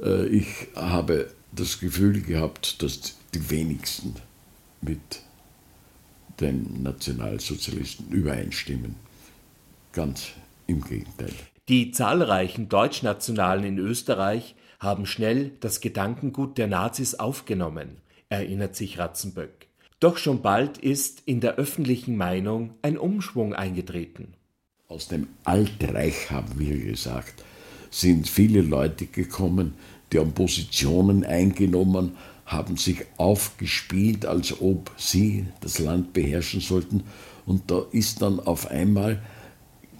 Äh, 0.00 0.26
ich 0.26 0.46
habe 0.74 1.30
das 1.52 1.80
Gefühl 1.80 2.20
gehabt, 2.20 2.82
dass 2.82 3.16
die 3.32 3.50
wenigsten 3.50 4.14
mit 4.80 5.00
den 6.40 6.82
Nationalsozialisten 6.82 8.10
übereinstimmen. 8.10 8.96
Ganz 9.92 10.32
im 10.66 10.82
Gegenteil. 10.82 11.32
Die 11.68 11.92
zahlreichen 11.92 12.68
Deutschnationalen 12.68 13.64
in 13.64 13.78
Österreich 13.78 14.56
haben 14.80 15.06
schnell 15.06 15.52
das 15.60 15.80
Gedankengut 15.80 16.58
der 16.58 16.66
Nazis 16.66 17.14
aufgenommen, 17.14 17.98
erinnert 18.28 18.74
sich 18.74 18.98
Ratzenböck. 18.98 19.68
Doch 20.00 20.18
schon 20.18 20.42
bald 20.42 20.76
ist 20.76 21.22
in 21.24 21.40
der 21.40 21.54
öffentlichen 21.54 22.16
Meinung 22.16 22.74
ein 22.82 22.98
Umschwung 22.98 23.54
eingetreten. 23.54 24.34
Aus 24.94 25.08
dem 25.08 25.26
Altreich, 25.42 26.30
haben 26.30 26.56
wir 26.56 26.78
gesagt, 26.78 27.42
sind 27.90 28.28
viele 28.28 28.60
Leute 28.60 29.06
gekommen, 29.06 29.74
die 30.12 30.20
haben 30.20 30.34
Positionen 30.34 31.24
eingenommen, 31.24 32.12
haben 32.46 32.76
sich 32.76 33.04
aufgespielt, 33.16 34.24
als 34.24 34.60
ob 34.60 34.92
sie 34.96 35.46
das 35.60 35.80
Land 35.80 36.12
beherrschen 36.12 36.60
sollten. 36.60 37.02
Und 37.44 37.72
da 37.72 37.82
ist 37.90 38.22
dann 38.22 38.38
auf 38.38 38.70
einmal 38.70 39.20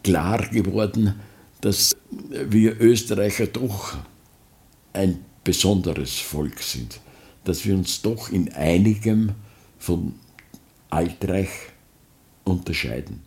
klar 0.05 0.47
geworden, 0.47 1.21
dass 1.61 1.97
wir 2.31 2.81
Österreicher 2.81 3.49
doch 3.49 3.97
ein 4.93 5.25
besonderes 5.43 6.21
Volk 6.21 6.63
sind, 6.63 7.01
dass 7.43 7.67
wir 7.67 7.75
uns 7.75 8.01
doch 8.01 8.31
in 8.31 8.53
einigem 8.53 9.33
vom 9.77 10.15
Altreich 10.89 11.51
unterscheiden. 12.45 13.25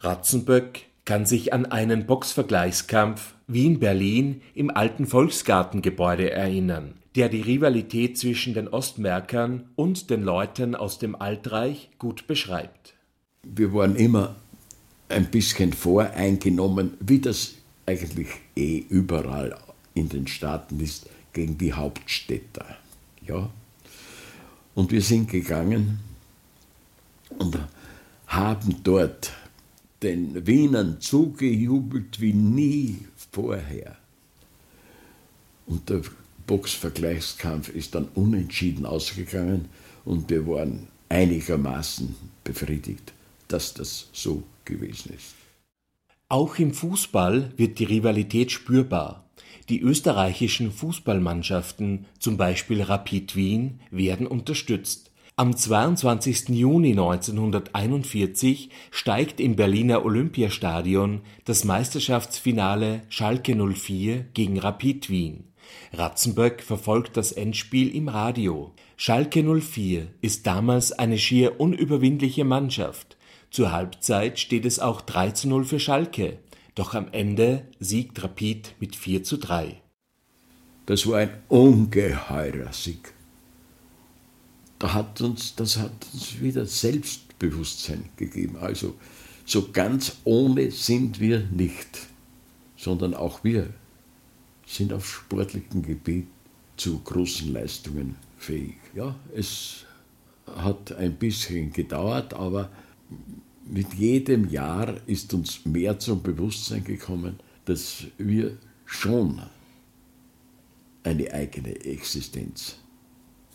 Ratzenböck 0.00 0.87
kann 1.08 1.24
sich 1.24 1.54
an 1.54 1.64
einen 1.64 2.04
Boxvergleichskampf 2.04 3.32
Wien-Berlin 3.46 4.42
im 4.54 4.68
alten 4.68 5.06
Volksgartengebäude 5.06 6.30
erinnern, 6.30 6.96
der 7.16 7.30
die 7.30 7.40
Rivalität 7.40 8.18
zwischen 8.18 8.52
den 8.52 8.68
Ostmärkern 8.68 9.70
und 9.74 10.10
den 10.10 10.22
Leuten 10.22 10.74
aus 10.74 10.98
dem 10.98 11.16
Altreich 11.16 11.88
gut 11.96 12.26
beschreibt. 12.26 12.92
Wir 13.42 13.72
waren 13.72 13.96
immer 13.96 14.36
ein 15.08 15.30
bisschen 15.30 15.72
voreingenommen, 15.72 16.92
wie 17.00 17.20
das 17.20 17.54
eigentlich 17.86 18.28
eh 18.54 18.84
überall 18.90 19.56
in 19.94 20.10
den 20.10 20.26
Staaten 20.26 20.78
ist, 20.78 21.08
gegen 21.32 21.56
die 21.56 21.72
Hauptstädter. 21.72 22.66
Ja? 23.26 23.48
Und 24.74 24.92
wir 24.92 25.00
sind 25.00 25.30
gegangen 25.30 26.00
und 27.38 27.58
haben 28.26 28.76
dort 28.84 29.32
den 30.02 30.46
Wienern 30.46 31.00
zugejubelt 31.00 32.20
wie 32.20 32.32
nie 32.32 32.98
vorher. 33.32 33.96
Und 35.66 35.90
der 35.90 36.02
Boxvergleichskampf 36.46 37.68
ist 37.68 37.94
dann 37.94 38.08
unentschieden 38.14 38.86
ausgegangen 38.86 39.66
und 40.04 40.30
wir 40.30 40.46
waren 40.46 40.88
einigermaßen 41.08 42.14
befriedigt, 42.44 43.12
dass 43.48 43.74
das 43.74 44.08
so 44.12 44.42
gewesen 44.64 45.12
ist. 45.14 45.34
Auch 46.30 46.58
im 46.58 46.72
Fußball 46.72 47.52
wird 47.56 47.78
die 47.78 47.84
Rivalität 47.84 48.52
spürbar. 48.52 49.24
Die 49.68 49.80
österreichischen 49.80 50.72
Fußballmannschaften, 50.72 52.06
zum 52.18 52.36
Beispiel 52.36 52.82
Rapid 52.82 53.36
Wien, 53.36 53.80
werden 53.90 54.26
unterstützt. 54.26 55.07
Am 55.40 55.54
22. 55.54 56.48
Juni 56.48 56.90
1941 56.90 58.70
steigt 58.90 59.38
im 59.38 59.54
Berliner 59.54 60.04
Olympiastadion 60.04 61.20
das 61.44 61.62
Meisterschaftsfinale 61.62 63.02
Schalke 63.08 63.54
04 63.54 64.24
gegen 64.34 64.58
Rapid 64.58 65.10
Wien. 65.10 65.44
Ratzenböck 65.92 66.60
verfolgt 66.60 67.16
das 67.16 67.30
Endspiel 67.30 67.94
im 67.94 68.08
Radio. 68.08 68.74
Schalke 68.96 69.44
04 69.44 70.08
ist 70.22 70.44
damals 70.44 70.90
eine 70.90 71.18
schier 71.18 71.60
unüberwindliche 71.60 72.44
Mannschaft. 72.44 73.16
Zur 73.52 73.70
Halbzeit 73.70 74.40
steht 74.40 74.64
es 74.64 74.80
auch 74.80 75.02
3 75.02 75.30
zu 75.30 75.48
0 75.50 75.64
für 75.66 75.78
Schalke, 75.78 76.40
doch 76.74 76.94
am 76.94 77.06
Ende 77.12 77.68
siegt 77.78 78.20
Rapid 78.24 78.74
mit 78.80 78.96
4 78.96 79.22
zu 79.22 79.36
3. 79.36 79.80
Das 80.86 81.06
war 81.06 81.18
ein 81.18 81.30
ungeheurer 81.46 82.72
Sieg. 82.72 83.14
Da 84.78 84.94
hat 84.94 85.20
uns, 85.20 85.54
das 85.56 85.76
hat 85.76 85.92
uns 86.12 86.40
wieder 86.40 86.64
Selbstbewusstsein 86.64 88.08
gegeben. 88.16 88.56
Also 88.58 88.94
so 89.44 89.70
ganz 89.72 90.18
ohne 90.24 90.70
sind 90.70 91.20
wir 91.20 91.40
nicht, 91.50 92.06
sondern 92.76 93.14
auch 93.14 93.42
wir 93.42 93.72
sind 94.66 94.92
auf 94.92 95.08
sportlichem 95.08 95.82
Gebiet 95.82 96.26
zu 96.76 97.00
großen 97.00 97.52
Leistungen 97.52 98.16
fähig. 98.36 98.76
Ja, 98.94 99.16
es 99.34 99.84
hat 100.46 100.92
ein 100.92 101.14
bisschen 101.16 101.72
gedauert, 101.72 102.34
aber 102.34 102.70
mit 103.64 103.94
jedem 103.94 104.48
Jahr 104.48 104.96
ist 105.06 105.34
uns 105.34 105.64
mehr 105.64 105.98
zum 105.98 106.22
Bewusstsein 106.22 106.84
gekommen, 106.84 107.40
dass 107.64 108.04
wir 108.16 108.56
schon 108.86 109.42
eine 111.02 111.32
eigene 111.32 111.74
Existenz 111.84 112.76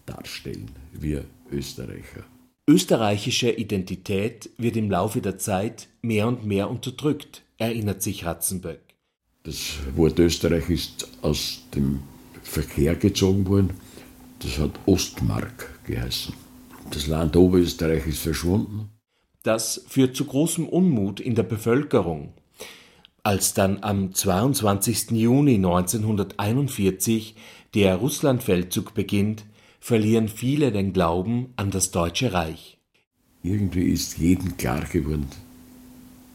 darstellen, 0.05 0.71
wir 0.91 1.25
Österreicher. 1.51 2.23
Österreichische 2.67 3.51
Identität 3.51 4.49
wird 4.57 4.77
im 4.77 4.89
Laufe 4.89 5.21
der 5.21 5.37
Zeit 5.37 5.89
mehr 6.01 6.27
und 6.27 6.45
mehr 6.45 6.69
unterdrückt, 6.69 7.43
erinnert 7.57 8.01
sich 8.01 8.25
Ratzenböck. 8.25 8.79
Das 9.43 9.73
Wort 9.95 10.17
Österreich 10.19 10.69
ist 10.69 11.09
aus 11.21 11.63
dem 11.75 11.99
Verkehr 12.41 12.95
gezogen 12.95 13.45
worden. 13.47 13.71
Das 14.39 14.57
hat 14.59 14.71
Ostmark 14.85 15.79
geheißen. 15.85 16.33
Das 16.91 17.07
Land 17.07 17.35
Oberösterreich 17.35 18.07
ist 18.07 18.19
verschwunden. 18.19 18.89
Das 19.43 19.83
führt 19.89 20.15
zu 20.15 20.25
großem 20.25 20.67
Unmut 20.67 21.19
in 21.19 21.35
der 21.35 21.43
Bevölkerung. 21.43 22.33
Als 23.23 23.53
dann 23.53 23.83
am 23.83 24.13
22. 24.13 25.11
Juni 25.11 25.55
1941 25.55 27.35
der 27.73 27.95
Russlandfeldzug 27.95 28.93
beginnt, 28.93 29.45
verlieren 29.83 30.29
viele 30.29 30.71
den 30.71 30.93
Glauben 30.93 31.51
an 31.57 31.69
das 31.69 31.91
Deutsche 31.91 32.31
Reich. 32.31 32.77
Irgendwie 33.43 33.89
ist 33.89 34.17
jedem 34.17 34.55
klar 34.55 34.85
geworden, 34.85 35.27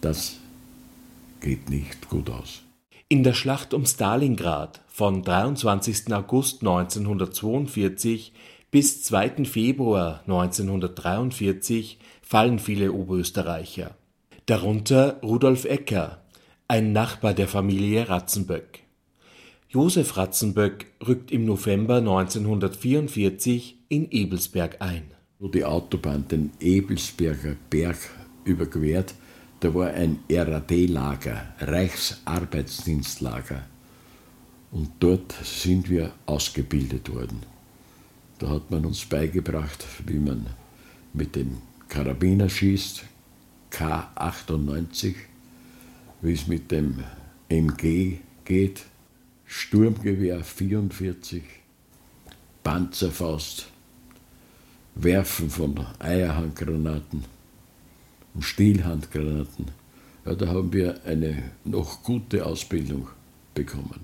das 0.02 0.36
geht 1.40 1.70
nicht 1.70 2.10
gut 2.10 2.28
aus. 2.28 2.60
In 3.08 3.22
der 3.22 3.32
Schlacht 3.32 3.72
um 3.72 3.86
Stalingrad 3.86 4.82
von 4.86 5.22
23. 5.22 6.12
August 6.12 6.60
1942 6.60 8.34
bis 8.70 9.02
2. 9.04 9.46
Februar 9.46 10.20
1943 10.26 12.00
fallen 12.20 12.58
viele 12.58 12.92
Oberösterreicher. 12.92 13.96
Darunter 14.44 15.20
Rudolf 15.22 15.64
Ecker, 15.64 16.20
ein 16.68 16.92
Nachbar 16.92 17.32
der 17.32 17.48
Familie 17.48 18.10
Ratzenböck. 18.10 18.80
Josef 19.70 20.16
Ratzenböck 20.16 20.86
rückt 21.06 21.30
im 21.30 21.44
November 21.44 21.96
1944 21.96 23.76
in 23.90 24.10
Ebelsberg 24.10 24.80
ein. 24.80 25.02
Wo 25.38 25.48
die 25.48 25.66
Autobahn 25.66 26.26
den 26.26 26.52
Ebelsberger 26.58 27.54
Berg 27.68 27.98
überquert, 28.46 29.12
da 29.60 29.74
war 29.74 29.88
ein 29.88 30.20
RAD-Lager, 30.30 31.52
Reichsarbeitsdienstlager. 31.58 33.66
Und 34.70 34.88
dort 35.00 35.34
sind 35.44 35.90
wir 35.90 36.12
ausgebildet 36.24 37.12
worden. 37.12 37.42
Da 38.38 38.48
hat 38.48 38.70
man 38.70 38.86
uns 38.86 39.04
beigebracht, 39.04 39.84
wie 40.06 40.18
man 40.18 40.46
mit 41.12 41.36
dem 41.36 41.58
Karabiner 41.90 42.48
schießt, 42.48 43.04
K98, 43.70 45.14
wie 46.22 46.32
es 46.32 46.46
mit 46.46 46.70
dem 46.70 47.04
MG 47.50 48.20
geht, 48.46 48.86
Sturmgewehr 49.50 50.44
44, 50.44 51.42
Panzerfaust, 52.62 53.68
Werfen 54.94 55.48
von 55.48 55.86
Eierhandgranaten 55.98 57.24
und 58.34 58.42
Stielhandgranaten. 58.42 59.70
Ja, 60.26 60.34
da 60.34 60.48
haben 60.48 60.74
wir 60.74 61.02
eine 61.06 61.50
noch 61.64 62.02
gute 62.02 62.44
Ausbildung 62.44 63.08
bekommen. 63.54 64.00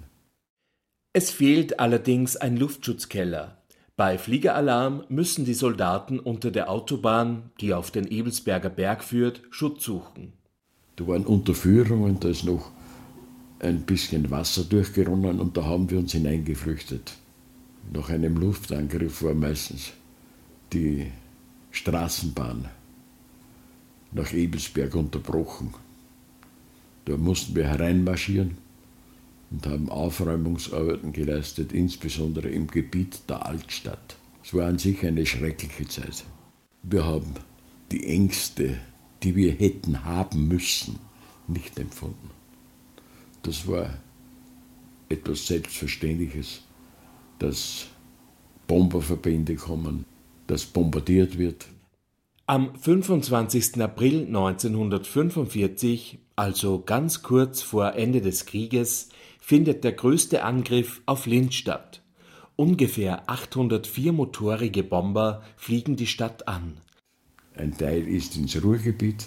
Es 1.13 1.31
fehlt 1.31 1.79
allerdings 1.79 2.37
ein 2.37 2.57
Luftschutzkeller. 2.57 3.59
Bei 3.97 4.17
Fliegeralarm 4.17 5.05
müssen 5.11 5.45
die 5.45 5.53
Soldaten 5.53 6.21
unter 6.21 6.53
der 6.53 6.71
Autobahn, 6.71 7.51
die 7.61 7.75
auf 7.75 7.91
den 7.91 8.07
Ebelsberger 8.07 8.71
Berg 8.71 9.05
führt, 9.05 9.43
Schutz 9.51 9.85
suchen. 9.85 10.33
Da 10.97 11.07
waren 11.07 11.27
Unterführungen, 11.27 12.19
da 12.19 12.31
ist 12.31 12.45
noch 12.45 12.71
ein 13.61 13.83
bisschen 13.83 14.31
Wasser 14.31 14.65
durchgeronnen 14.65 15.41
und 15.41 15.57
da 15.57 15.65
haben 15.65 15.91
wir 15.91 15.99
uns 15.99 16.13
hineingeflüchtet. 16.13 17.17
Nach 17.93 18.09
einem 18.09 18.37
Luftangriff 18.37 19.23
war 19.23 19.35
meistens 19.35 19.93
die 20.73 21.11
Straßenbahn 21.71 22.69
nach 24.13 24.33
Ebelsberg 24.33 24.95
unterbrochen. 24.95 25.75
Da 27.05 27.17
mussten 27.17 27.55
wir 27.55 27.67
hereinmarschieren 27.67 28.57
und 29.51 29.67
haben 29.67 29.89
Aufräumungsarbeiten 29.89 31.13
geleistet, 31.13 31.73
insbesondere 31.73 32.49
im 32.49 32.67
Gebiet 32.67 33.29
der 33.29 33.47
Altstadt. 33.47 34.17
Es 34.43 34.55
war 34.55 34.67
an 34.67 34.79
sich 34.79 35.05
eine 35.05 35.27
schreckliche 35.27 35.87
Zeit. 35.89 36.25
Wir 36.83 37.05
haben 37.05 37.35
die 37.91 38.07
Ängste, 38.07 38.79
die 39.23 39.37
wir 39.37 39.53
hätten 39.53 40.05
haben 40.05 40.49
müssen, 40.49 40.99
nicht 41.47 41.79
empfunden. 41.79 42.34
Das 43.45 43.69
war 43.69 43.91
etwas 45.11 45.47
Selbstverständliches, 45.47 46.63
dass 47.39 47.87
Bomberverbände 48.67 49.55
kommen, 49.57 50.07
dass 50.47 50.65
bombardiert 50.65 51.39
wird. 51.39 51.67
Am 52.47 52.75
25. 52.75 53.83
April 53.83 54.27
1945, 54.27 56.19
also 56.37 56.81
ganz 56.81 57.23
kurz 57.23 57.61
vor 57.63 57.95
Ende 57.95 58.23
des 58.23 58.47
Krieges, 58.47 59.11
findet 59.41 59.85
der 59.85 59.93
größte 59.93 60.43
Angriff 60.43 61.03
auf 61.05 61.27
Linz 61.27 61.55
statt. 61.55 62.03
Ungefähr 62.57 63.29
804 63.29 64.13
motorige 64.13 64.83
Bomber 64.83 65.43
fliegen 65.57 65.97
die 65.97 66.07
Stadt 66.07 66.49
an. 66.49 66.79
Ein 67.55 67.77
Teil 67.77 68.09
ist 68.09 68.37
ins 68.37 68.63
Ruhrgebiet 68.63 69.27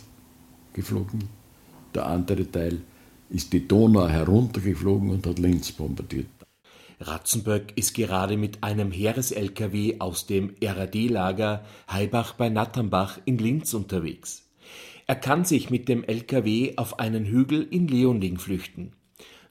geflogen, 0.74 1.30
der 1.94 2.08
andere 2.08 2.50
Teil 2.50 2.82
ist 3.30 3.54
die 3.54 3.68
Donau 3.68 4.08
heruntergeflogen 4.08 5.10
und 5.10 5.28
hat 5.28 5.40
Linz 5.40 5.72
bombardiert. 5.72 6.28
Ratzenböck 7.00 7.74
ist 7.76 7.94
gerade 7.94 8.38
mit 8.38 8.64
einem 8.64 8.92
Heeres-LKW 8.92 10.00
aus 10.00 10.26
dem 10.26 10.56
RAD-Lager 10.62 11.64
Heibach 11.92 12.34
bei 12.34 12.50
Natternbach 12.50 13.20
in 13.26 13.38
Linz 13.38 13.74
unterwegs. 13.74 14.44
Er 15.06 15.16
kann 15.16 15.46
sich 15.46 15.70
mit 15.70 15.88
dem 15.88 16.04
LKW 16.04 16.74
auf 16.76 17.00
einen 17.00 17.26
Hügel 17.26 17.68
in 17.70 17.88
Leonding 17.88 18.40
flüchten. 18.40 18.94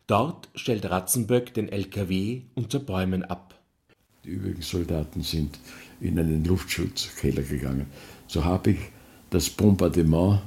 Dort 0.06 0.48
stellt 0.54 0.90
Ratzenböck 0.90 1.54
den 1.54 1.68
LKW 1.68 2.42
unter 2.54 2.78
Bäumen 2.78 3.24
ab. 3.24 3.54
Die 4.24 4.30
übrigen 4.30 4.62
Soldaten 4.62 5.22
sind 5.22 5.58
in 6.00 6.18
einen 6.18 6.44
Luftschutzkeller 6.44 7.42
gegangen. 7.42 7.86
So 8.26 8.44
habe 8.44 8.72
ich 8.72 8.78
das 9.30 9.50
Bombardement 9.50 10.42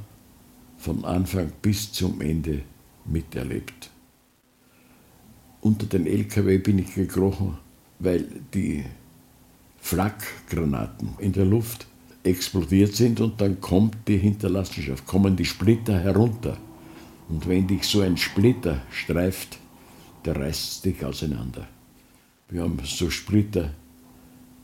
von 0.78 1.06
Anfang 1.06 1.52
bis 1.62 1.92
zum 1.92 2.22
Ende 2.22 2.62
miterlebt. 3.06 3.90
Unter 5.62 5.86
den 5.86 6.08
LKW 6.08 6.58
bin 6.58 6.80
ich 6.80 6.94
gekrochen, 6.96 7.58
weil 8.00 8.26
die 8.54 8.86
Flakgranaten 9.82 11.16
in 11.20 11.34
der 11.34 11.46
Luft 11.46 11.86
explodiert 12.24 12.96
sind 12.96 13.20
und 13.20 13.42
dann 13.42 13.60
kommt 13.60 14.08
die 14.08 14.18
Hinterlassenschaft, 14.18 15.06
kommen 15.06 15.36
die 15.36 15.46
Splitter 15.46 16.00
herunter. 16.00 16.58
Und 17.28 17.48
wenn 17.48 17.68
dich 17.68 17.84
so 17.84 18.02
ein 18.02 18.18
Splitter 18.18 18.82
streift, 18.92 19.58
der 20.26 20.36
reißt 20.36 20.86
dich 20.86 21.04
auseinander. 21.04 21.68
Wir 22.50 22.64
haben 22.64 22.80
so 22.84 23.10
Splitter 23.10 23.74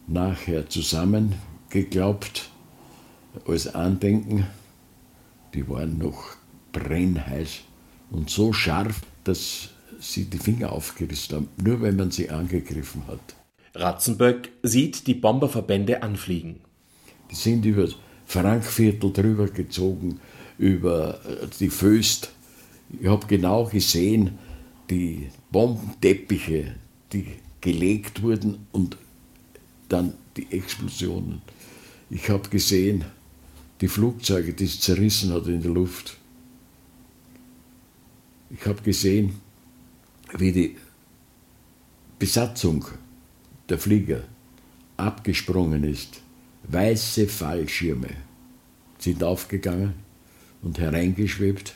nachher 0.08 0.68
zusammengeglaubt 0.70 2.50
als 3.48 3.74
Andenken. 3.74 4.48
Die 5.54 5.68
waren 5.70 5.98
noch 5.98 6.36
brennheiß 6.72 7.62
und 8.12 8.30
so 8.30 8.54
scharf, 8.54 9.02
dass 9.24 9.70
sie 10.00 10.26
die 10.26 10.38
Finger 10.38 10.72
aufgerissen 10.72 11.36
haben, 11.36 11.48
nur 11.62 11.82
wenn 11.82 11.96
man 11.96 12.12
sie 12.12 12.30
angegriffen 12.30 13.04
hat. 13.08 13.36
Ratzenböck 13.74 14.50
sieht 14.64 15.08
die 15.08 15.16
Bomberverbände 15.16 16.02
anfliegen. 16.02 16.62
Die 17.30 17.36
sind 17.36 17.66
über 17.66 17.88
Frankviertel 18.26 19.12
drüber 19.12 19.48
gezogen, 19.48 20.20
über 20.58 21.20
die 21.60 21.70
Föst. 21.70 22.32
Ich 23.00 23.08
habe 23.08 23.28
genau 23.28 23.66
gesehen, 23.66 24.38
die 24.90 25.30
Bombenteppiche, 25.52 26.76
die 27.12 27.28
gelegt 27.62 28.22
wurden 28.22 28.68
und 28.72 28.98
dann 29.90 30.14
die 30.38 30.52
Explosionen. 30.52 31.42
Ich 32.10 32.30
habe 32.30 32.50
gesehen, 32.50 33.04
die 33.82 33.88
Flugzeuge, 33.88 34.54
die 34.54 34.66
es 34.66 34.80
zerrissen 34.80 35.34
hat 35.34 35.48
in 35.48 35.62
der 35.62 35.72
Luft. 35.72 36.18
Ich 38.50 38.66
habe 38.66 38.82
gesehen, 38.82 39.42
wie 40.38 40.52
die 40.52 40.78
Besatzung 42.20 42.86
der 43.70 43.80
Flieger 43.80 44.22
abgesprungen 44.98 45.84
ist. 45.84 46.22
Weiße 46.64 47.28
Fallschirme 47.28 48.10
sind 48.98 49.24
aufgegangen 49.24 49.96
und 50.62 50.80
hereingeschwebt. 50.80 51.74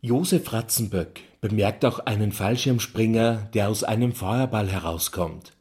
Josef 0.00 0.52
Ratzenböck 0.52 1.20
bemerkt 1.40 1.84
auch 1.84 2.00
einen 2.00 2.32
Fallschirmspringer, 2.32 3.50
der 3.54 3.68
aus 3.68 3.84
einem 3.84 4.12
Feuerball 4.12 4.68
herauskommt. 4.68 5.52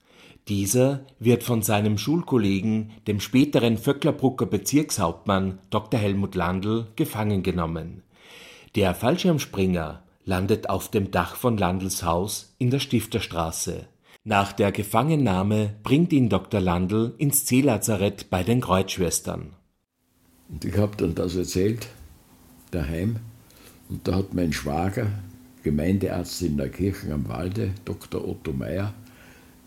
Dieser 0.47 1.05
wird 1.19 1.43
von 1.43 1.61
seinem 1.61 1.97
Schulkollegen, 1.97 2.91
dem 3.07 3.19
späteren 3.19 3.77
Vöcklerbrucker 3.77 4.47
Bezirkshauptmann 4.47 5.59
Dr. 5.69 5.99
Helmut 5.99 6.35
Landl, 6.35 6.87
gefangen 6.95 7.43
genommen. 7.43 8.03
Der 8.75 8.95
Fallschirmspringer 8.95 10.03
landet 10.25 10.69
auf 10.69 10.89
dem 10.89 11.11
Dach 11.11 11.35
von 11.35 11.57
Landls 11.57 12.03
Haus 12.03 12.53
in 12.57 12.69
der 12.69 12.79
Stifterstraße. 12.79 13.87
Nach 14.23 14.53
der 14.53 14.71
Gefangennahme 14.71 15.73
bringt 15.81 16.13
ihn 16.13 16.29
Dr. 16.29 16.61
Landl 16.61 17.15
ins 17.17 17.47
Seelazarett 17.47 18.29
bei 18.29 18.43
den 18.43 18.61
Kreuzschwestern. 18.61 19.53
Und 20.49 20.65
ich 20.65 20.77
habe 20.77 20.95
dann 20.95 21.15
das 21.15 21.35
erzählt, 21.35 21.87
daheim. 22.69 23.17
Und 23.89 24.07
da 24.07 24.15
hat 24.15 24.33
mein 24.33 24.53
Schwager, 24.53 25.07
Gemeindearzt 25.63 26.41
in 26.41 26.57
der 26.57 26.69
Kirche 26.69 27.13
am 27.13 27.27
Walde, 27.27 27.71
Dr. 27.85 28.27
Otto 28.27 28.51
Meyer, 28.51 28.93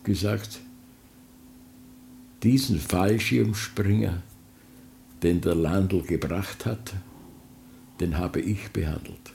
gesagt, 0.02 0.60
diesen 2.42 2.78
Fallschirmspringer, 2.78 4.22
den 5.22 5.40
der 5.40 5.54
Landl 5.54 6.02
gebracht 6.02 6.66
hat, 6.66 6.94
den 8.00 8.18
habe 8.18 8.40
ich 8.40 8.70
behandelt. 8.70 9.33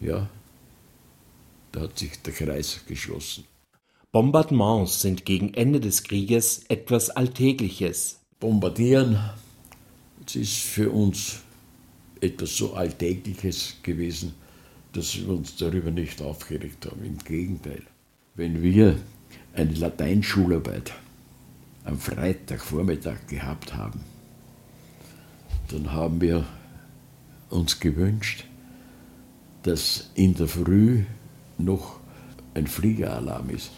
Ja, 0.00 0.28
da 1.72 1.80
hat 1.82 1.98
sich 1.98 2.20
der 2.22 2.32
Kreis 2.32 2.80
geschlossen. 2.86 3.44
Bombardements 4.12 5.02
sind 5.02 5.24
gegen 5.24 5.52
Ende 5.54 5.80
des 5.80 6.02
Krieges 6.02 6.64
etwas 6.68 7.10
Alltägliches. 7.10 8.20
Bombardieren, 8.40 9.18
es 10.24 10.36
ist 10.36 10.56
für 10.58 10.90
uns 10.90 11.40
etwas 12.20 12.56
so 12.56 12.74
Alltägliches 12.74 13.76
gewesen, 13.82 14.34
dass 14.92 15.16
wir 15.16 15.28
uns 15.28 15.56
darüber 15.56 15.90
nicht 15.90 16.22
aufgeregt 16.22 16.86
haben. 16.86 17.04
Im 17.04 17.18
Gegenteil. 17.18 17.82
Wenn 18.34 18.62
wir 18.62 18.96
eine 19.52 19.72
Lateinschularbeit 19.72 20.92
am 21.84 21.98
Freitagvormittag 21.98 23.26
gehabt 23.28 23.74
haben, 23.74 24.00
dann 25.68 25.92
haben 25.92 26.20
wir 26.20 26.46
uns 27.50 27.78
gewünscht, 27.80 28.44
dass 29.62 30.10
in 30.14 30.34
der 30.34 30.48
Früh 30.48 31.04
noch 31.58 31.98
ein 32.54 32.66
Fliegeralarm 32.66 33.50
ist. 33.50 33.70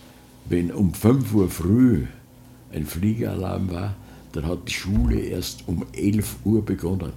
Wenn 0.46 0.72
um 0.72 0.94
5 0.94 1.34
Uhr 1.34 1.48
früh 1.48 2.06
ein 2.72 2.86
Fliegeralarm 2.86 3.70
war, 3.70 3.94
dann 4.32 4.46
hat 4.46 4.68
die 4.68 4.72
Schule 4.72 5.20
erst 5.20 5.66
um 5.66 5.84
11 5.92 6.36
Uhr 6.44 6.64
begonnen. 6.64 7.12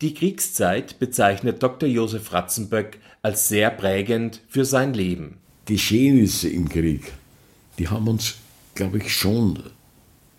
Die 0.00 0.14
Kriegszeit 0.14 0.98
bezeichnet 0.98 1.62
Dr. 1.62 1.88
Josef 1.88 2.32
Ratzenböck 2.32 2.98
als 3.22 3.48
sehr 3.48 3.70
prägend 3.70 4.40
für 4.48 4.64
sein 4.64 4.94
Leben. 4.94 5.36
Geschehnisse 5.66 6.48
im 6.48 6.68
Krieg, 6.68 7.12
die 7.78 7.88
haben 7.88 8.08
uns, 8.08 8.36
glaube 8.74 8.98
ich, 8.98 9.14
schon 9.14 9.62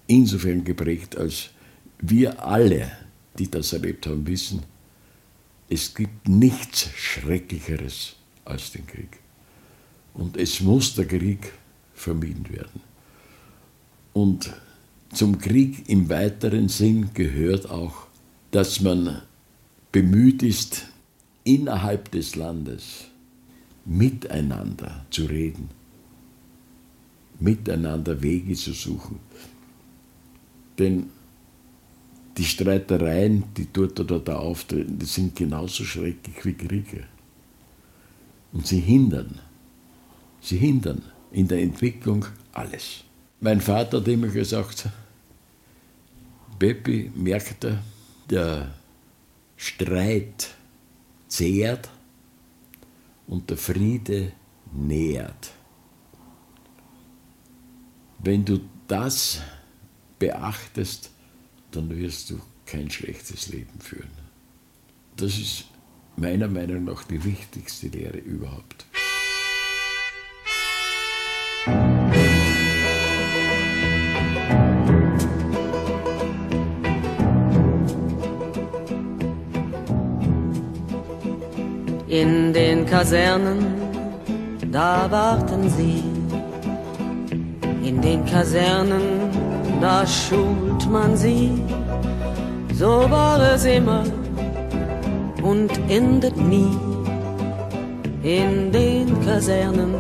insofern 0.08 0.64
geprägt, 0.64 1.16
als 1.16 1.52
wir 2.00 2.44
alle, 2.44 2.92
die 3.38 3.50
das 3.50 3.72
erlebt 3.72 4.08
haben, 4.08 4.26
wissen, 4.28 4.64
es 5.72 5.96
gibt 5.96 6.28
nichts 6.28 6.90
Schrecklicheres 6.98 8.18
als 8.44 8.74
den 8.74 8.86
Krieg. 8.86 9.20
Und 10.14 10.36
es 10.36 10.60
muss 10.60 10.96
der 10.96 11.06
Krieg 11.08 11.54
vermieden 11.94 12.50
werden. 12.50 12.82
Und 14.12 14.54
zum 15.14 15.40
Krieg 15.40 15.88
im 15.88 16.10
weiteren 16.10 16.68
Sinn 16.68 17.12
gehört 17.14 17.70
auch, 17.70 18.08
dass 18.52 18.82
man 18.82 19.22
bemüht 19.94 20.44
ist, 20.44 20.88
innerhalb 21.46 22.12
des 22.12 22.36
Landes 22.36 23.06
miteinander 23.86 25.06
zu 25.10 25.24
reden, 25.24 25.70
miteinander 27.40 28.22
Wege 28.22 28.56
zu 28.56 28.74
suchen. 28.74 29.20
Denn 30.78 31.10
die 32.38 32.46
Streitereien, 32.46 33.44
die 33.56 33.68
dort 33.72 34.00
oder 34.00 34.20
da 34.20 34.38
auftreten, 34.38 34.98
die 34.98 35.06
sind 35.06 35.36
genauso 35.36 35.84
schrecklich 35.84 36.46
wie 36.46 36.54
Kriege. 36.54 37.04
Und 38.54 38.68
sie 38.68 38.80
hindern, 38.80 39.40
sie 40.42 40.58
hindern 40.58 41.02
in 41.32 41.48
der 41.48 41.62
Entwicklung 41.62 42.26
alles. 42.54 43.04
Mein 43.40 43.62
Vater 43.62 43.98
hat 43.98 44.08
immer 44.08 44.28
gesagt, 44.28 44.90
Peppi 46.60 47.12
merkte, 47.16 47.80
der 48.30 48.74
Streit 49.56 50.54
zehrt 51.28 51.90
und 53.28 53.50
der 53.50 53.58
Friede 53.58 54.32
nährt. 54.74 55.52
Wenn 58.20 58.46
du 58.46 58.60
das 58.88 59.42
beachtest, 60.20 61.10
dann 61.72 61.90
wirst 61.90 62.30
du 62.30 62.40
kein 62.66 62.90
schlechtes 62.90 63.50
Leben 63.50 63.80
führen. 63.80 64.12
Das 65.18 65.38
ist 65.38 65.66
meiner 66.16 66.48
Meinung 66.48 66.86
nach 66.86 67.04
die 67.04 67.24
wichtigste 67.24 67.88
Lehre 67.88 68.18
überhaupt. 68.18 68.86
In 82.08 82.52
den 82.52 82.86
Kasernen, 82.86 83.66
da 84.72 85.10
warten 85.10 85.70
sie. 85.70 86.04
In 87.88 88.02
den 88.02 88.26
Kasernen, 88.26 89.51
da 89.82 90.06
schult 90.06 90.88
man 90.90 91.18
sie. 91.18 91.52
So 92.76 93.10
war 93.10 93.40
es 93.54 93.66
immer 93.66 94.04
und 95.42 95.72
endet 95.90 96.38
nie. 96.38 96.78
In 98.24 98.72
den 98.72 99.08
Kasernen, 99.26 99.96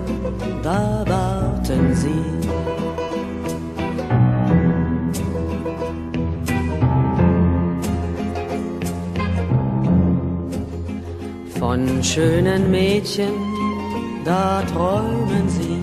da 0.61 1.03
warten 1.07 1.95
sie. 1.95 2.23
Von 11.59 12.03
schönen 12.03 12.69
Mädchen, 12.69 13.33
da 14.23 14.61
träumen 14.71 15.49
sie. 15.49 15.79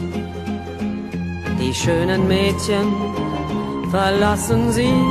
Die 1.61 1.75
schönen 1.75 2.29
Mädchen 2.29 2.87
verlassen 3.91 4.73
sie. 4.73 5.03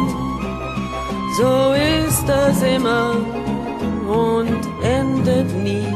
So 1.37 1.73
ist 1.73 2.27
es 2.27 2.63
immer 2.63 3.15
und 4.07 4.61
endet 4.81 5.49
nie. 5.63 5.87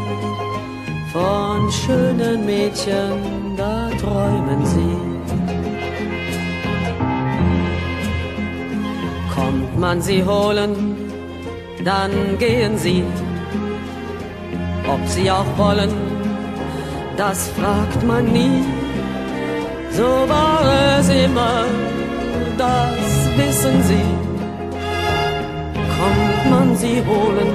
Von 1.11 1.69
schönen 1.71 2.45
Mädchen, 2.45 3.55
da 3.57 3.89
träumen 3.99 4.65
sie. 4.65 4.97
Kommt 9.35 9.79
man 9.79 10.01
sie 10.01 10.23
holen, 10.23 10.95
dann 11.83 12.37
gehen 12.37 12.77
sie. 12.77 13.03
Ob 14.87 15.05
sie 15.07 15.29
auch 15.29 15.57
wollen, 15.57 15.91
das 17.17 17.49
fragt 17.49 18.03
man 18.05 18.25
nie. 18.31 18.63
So 19.91 20.09
war 20.29 20.61
es 20.99 21.09
immer, 21.09 21.65
das 22.61 23.03
wissen 23.39 23.77
sie. 23.89 24.09
Kommt 25.97 26.43
man 26.53 26.67
sie 26.81 26.97
holen, 27.09 27.51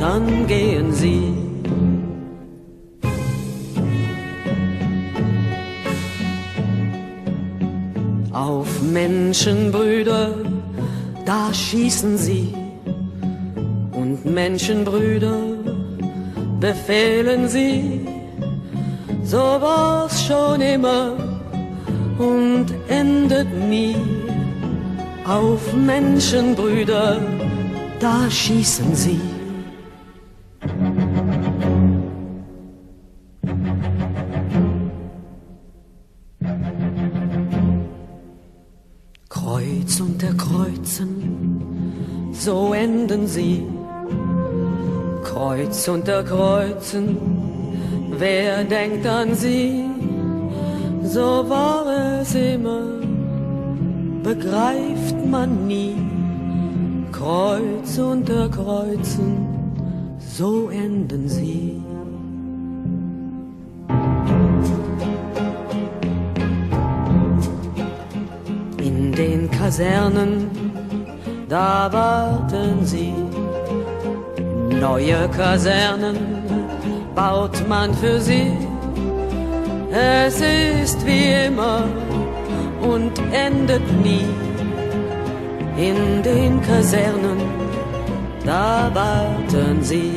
dann 0.00 0.46
gehen 0.46 0.92
sie. 0.92 1.22
Auf 8.32 8.70
Menschenbrüder, 9.00 10.24
da 11.24 11.40
schießen 11.54 12.16
sie. 12.26 12.46
Und 14.00 14.24
Menschenbrüder 14.24 15.38
befehlen 16.58 17.48
sie. 17.48 18.06
So 19.22 19.44
war's 19.66 20.16
schon 20.26 20.60
immer 20.60 21.02
und 22.18 22.66
endet 22.88 23.50
nie. 23.72 24.11
Auf 25.24 25.72
Menschenbrüder, 25.72 27.20
da 28.00 28.28
schießen 28.28 28.94
sie. 28.94 29.20
Kreuz 39.28 40.00
unter 40.00 40.34
Kreuzen, 40.34 42.32
so 42.32 42.72
enden 42.72 43.26
sie. 43.28 43.64
Kreuz 45.22 45.86
unter 45.86 46.24
Kreuzen, 46.24 47.16
wer 48.18 48.64
denkt 48.64 49.06
an 49.06 49.34
sie? 49.34 49.84
So 51.04 51.48
war 51.48 52.20
es 52.20 52.34
immer, 52.34 52.91
begreift 54.22 55.26
man 55.26 55.66
nie. 55.66 55.96
Kreuz 57.10 57.98
unter 57.98 58.48
Kreuzen, 58.48 59.46
so 60.18 60.68
enden 60.70 61.28
sie. 61.28 61.82
In 68.78 69.12
den 69.12 69.50
Kasernen, 69.50 70.50
da 71.48 71.92
warten 71.92 72.84
sie. 72.84 73.12
Neue 74.80 75.28
Kasernen 75.28 76.16
baut 77.14 77.68
man 77.68 77.94
für 77.94 78.18
sie. 78.20 78.52
Es 79.92 80.40
ist 80.40 81.04
wie 81.06 81.46
immer 81.46 81.84
und 82.82 83.12
endet 83.32 83.82
nie. 84.02 84.26
In 85.76 86.22
den 86.22 86.60
Kasernen, 86.62 87.40
da 88.44 88.90
warten 88.94 89.82
sie. 89.82 90.12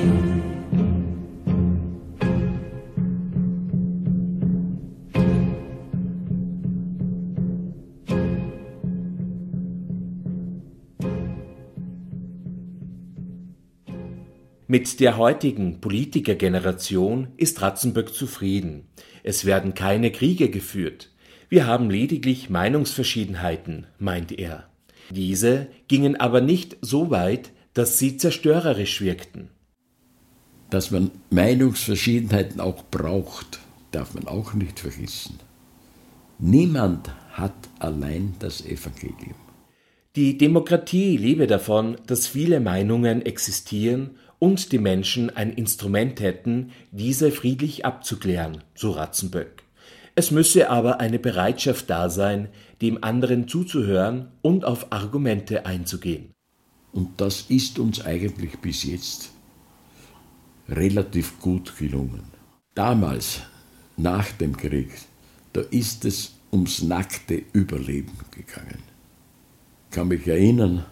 Mit 14.67 14.99
der 14.99 15.15
heutigen 15.15 15.79
Politikergeneration 15.79 17.29
ist 17.37 17.61
Ratzenböck 17.61 18.13
zufrieden. 18.13 18.89
Es 19.23 19.45
werden 19.45 19.73
keine 19.73 20.11
Kriege 20.11 20.49
geführt. 20.49 21.14
Wir 21.49 21.67
haben 21.67 21.89
lediglich 21.89 22.49
Meinungsverschiedenheiten, 22.49 23.87
meint 23.99 24.31
er. 24.31 24.67
Diese 25.09 25.67
gingen 25.87 26.15
aber 26.15 26.41
nicht 26.41 26.77
so 26.81 27.11
weit, 27.11 27.51
dass 27.73 27.99
sie 27.99 28.17
zerstörerisch 28.17 29.01
wirkten. 29.01 29.49
Dass 30.69 30.91
man 30.91 31.11
Meinungsverschiedenheiten 31.29 32.59
auch 32.59 32.83
braucht, 32.89 33.59
darf 33.91 34.13
man 34.13 34.27
auch 34.27 34.53
nicht 34.53 34.79
vergessen. 34.79 35.39
Niemand 36.39 37.11
hat 37.31 37.53
allein 37.79 38.33
das 38.39 38.65
Evangelium. 38.65 39.35
Die 40.15 40.37
Demokratie 40.37 41.17
lebe 41.17 41.45
davon, 41.45 41.97
dass 42.07 42.27
viele 42.27 42.61
Meinungen 42.61 43.21
existieren 43.25 44.11
und 44.39 44.71
die 44.71 44.79
Menschen 44.79 45.29
ein 45.29 45.51
Instrument 45.51 46.19
hätten, 46.21 46.71
diese 46.91 47.31
friedlich 47.31 47.85
abzuklären, 47.85 48.63
so 48.73 48.91
Ratzenböck. 48.91 49.64
Es 50.15 50.31
müsse 50.31 50.69
aber 50.69 51.01
eine 51.01 51.19
Bereitschaft 51.19 51.89
da 51.89 52.09
sein, 52.09 52.47
dem 52.81 53.03
anderen 53.03 53.49
zuzuhören 53.49 54.29
und 54.41 54.63
auf 54.63 54.91
Argumente 54.93 55.65
einzugehen. 55.65 56.33
Und 56.93 57.19
das 57.19 57.41
ist 57.49 57.77
uns 57.79 57.99
eigentlich 58.05 58.59
bis 58.59 58.83
jetzt 58.83 59.31
relativ 60.69 61.39
gut 61.41 61.77
gelungen. 61.77 62.23
Damals, 62.73 63.41
nach 63.97 64.31
dem 64.31 64.55
Krieg, 64.55 64.89
da 65.51 65.61
ist 65.61 66.05
es 66.05 66.35
ums 66.51 66.81
nackte 66.81 67.43
Überleben 67.51 68.17
gegangen. 68.31 68.81
Ich 69.89 69.95
kann 69.95 70.07
mich 70.07 70.25
erinnern 70.25 70.85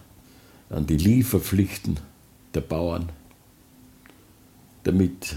an 0.68 0.86
die 0.86 0.98
Lieferpflichten 0.98 1.98
der 2.52 2.60
Bauern, 2.60 3.10
damit 4.82 5.36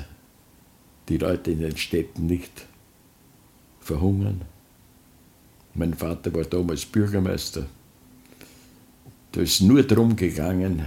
die 1.08 1.18
Leute 1.18 1.52
in 1.52 1.60
den 1.60 1.78
Städten 1.78 2.26
nicht 2.26 2.66
verhungern. 3.88 4.42
Mein 5.74 5.94
Vater 5.94 6.34
war 6.34 6.44
damals 6.44 6.86
Bürgermeister. 6.86 7.66
Da 9.32 9.42
ist 9.42 9.62
nur 9.62 9.84
darum 9.84 10.16
gegangen, 10.16 10.86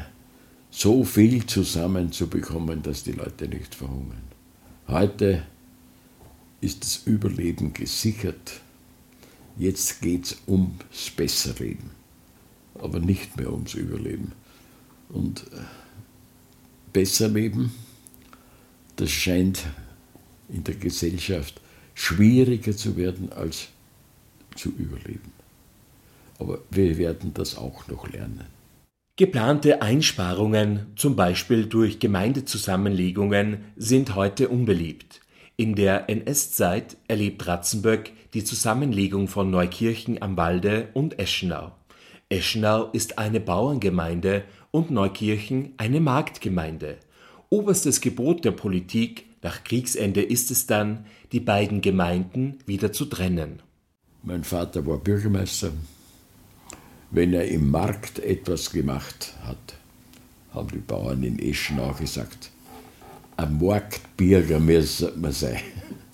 so 0.70 1.04
viel 1.04 1.46
zusammenzubekommen, 1.46 2.82
dass 2.82 3.02
die 3.02 3.12
Leute 3.12 3.48
nicht 3.48 3.74
verhungern. 3.74 4.22
Heute 4.86 5.44
ist 6.60 6.84
das 6.84 7.02
Überleben 7.06 7.72
gesichert. 7.72 8.60
Jetzt 9.58 10.00
geht 10.00 10.26
es 10.26 10.36
ums 10.46 11.10
Besserleben, 11.16 11.90
aber 12.74 13.00
nicht 13.00 13.36
mehr 13.36 13.52
ums 13.52 13.74
Überleben. 13.74 14.32
Und 15.08 15.40
äh, 15.52 15.60
Besserleben, 16.92 17.72
das 18.96 19.10
scheint 19.10 19.64
in 20.48 20.64
der 20.64 20.74
Gesellschaft 20.74 21.60
schwieriger 22.00 22.74
zu 22.74 22.96
werden 22.96 23.30
als 23.30 23.68
zu 24.56 24.70
überleben. 24.70 25.32
Aber 26.38 26.60
wir 26.70 26.96
werden 26.96 27.34
das 27.34 27.58
auch 27.58 27.86
noch 27.88 28.08
lernen. 28.08 28.46
Geplante 29.16 29.82
Einsparungen, 29.82 30.86
zum 30.96 31.14
Beispiel 31.14 31.66
durch 31.66 31.98
Gemeindezusammenlegungen, 31.98 33.58
sind 33.76 34.14
heute 34.14 34.48
unbeliebt. 34.48 35.20
In 35.58 35.74
der 35.74 36.08
NS-Zeit 36.08 36.96
erlebt 37.06 37.46
Ratzenböck 37.46 38.12
die 38.32 38.44
Zusammenlegung 38.44 39.28
von 39.28 39.50
Neukirchen 39.50 40.22
am 40.22 40.38
Walde 40.38 40.88
und 40.94 41.18
Eschenau. 41.18 41.72
Eschenau 42.30 42.88
ist 42.92 43.18
eine 43.18 43.40
Bauerngemeinde 43.40 44.44
und 44.70 44.90
Neukirchen 44.90 45.74
eine 45.76 46.00
Marktgemeinde. 46.00 46.96
Oberstes 47.50 48.00
Gebot 48.00 48.46
der 48.46 48.52
Politik 48.52 49.26
nach 49.42 49.64
Kriegsende 49.64 50.22
ist 50.22 50.50
es 50.50 50.66
dann, 50.66 51.06
die 51.32 51.40
beiden 51.40 51.80
Gemeinden 51.80 52.58
wieder 52.66 52.92
zu 52.92 53.04
trennen. 53.04 53.60
Mein 54.22 54.44
Vater 54.44 54.86
war 54.86 54.98
Bürgermeister. 54.98 55.72
Wenn 57.10 57.32
er 57.32 57.48
im 57.48 57.70
Markt 57.70 58.18
etwas 58.18 58.70
gemacht 58.70 59.34
hat, 59.44 59.76
haben 60.52 60.68
die 60.68 60.78
Bauern 60.78 61.22
in 61.22 61.38
Eschenau 61.38 61.92
gesagt, 61.94 62.50
ein 63.36 63.58
Marktbürger 63.58 64.60
müssen 64.60 65.20
man 65.20 65.32
sein. 65.32 65.60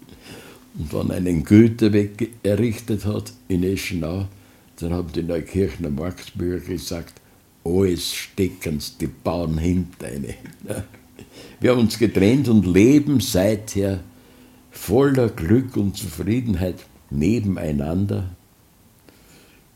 Und 0.79 0.93
wenn 0.93 1.11
er 1.11 1.17
einen 1.17 1.45
Güterweg 1.45 2.31
errichtet 2.43 3.05
hat 3.05 3.33
in 3.49 3.65
Eschenau, 3.65 4.29
dann 4.79 4.93
haben 4.93 5.11
die 5.13 5.23
Neukirchner 5.23 5.91
Marktbürger 5.91 6.67
gesagt, 6.67 7.21
alles 7.65 8.15
stecken 8.15 8.81
die 9.01 9.07
Bauern 9.07 9.59
hinter 9.59 10.07
eine. 10.07 10.35
Wir 11.61 11.71
haben 11.71 11.81
uns 11.81 11.99
getrennt 11.99 12.49
und 12.49 12.67
leben 12.67 13.21
seither 13.21 14.01
voller 14.77 15.29
Glück 15.29 15.77
und 15.77 15.97
Zufriedenheit 15.97 16.87
nebeneinander. 17.11 18.37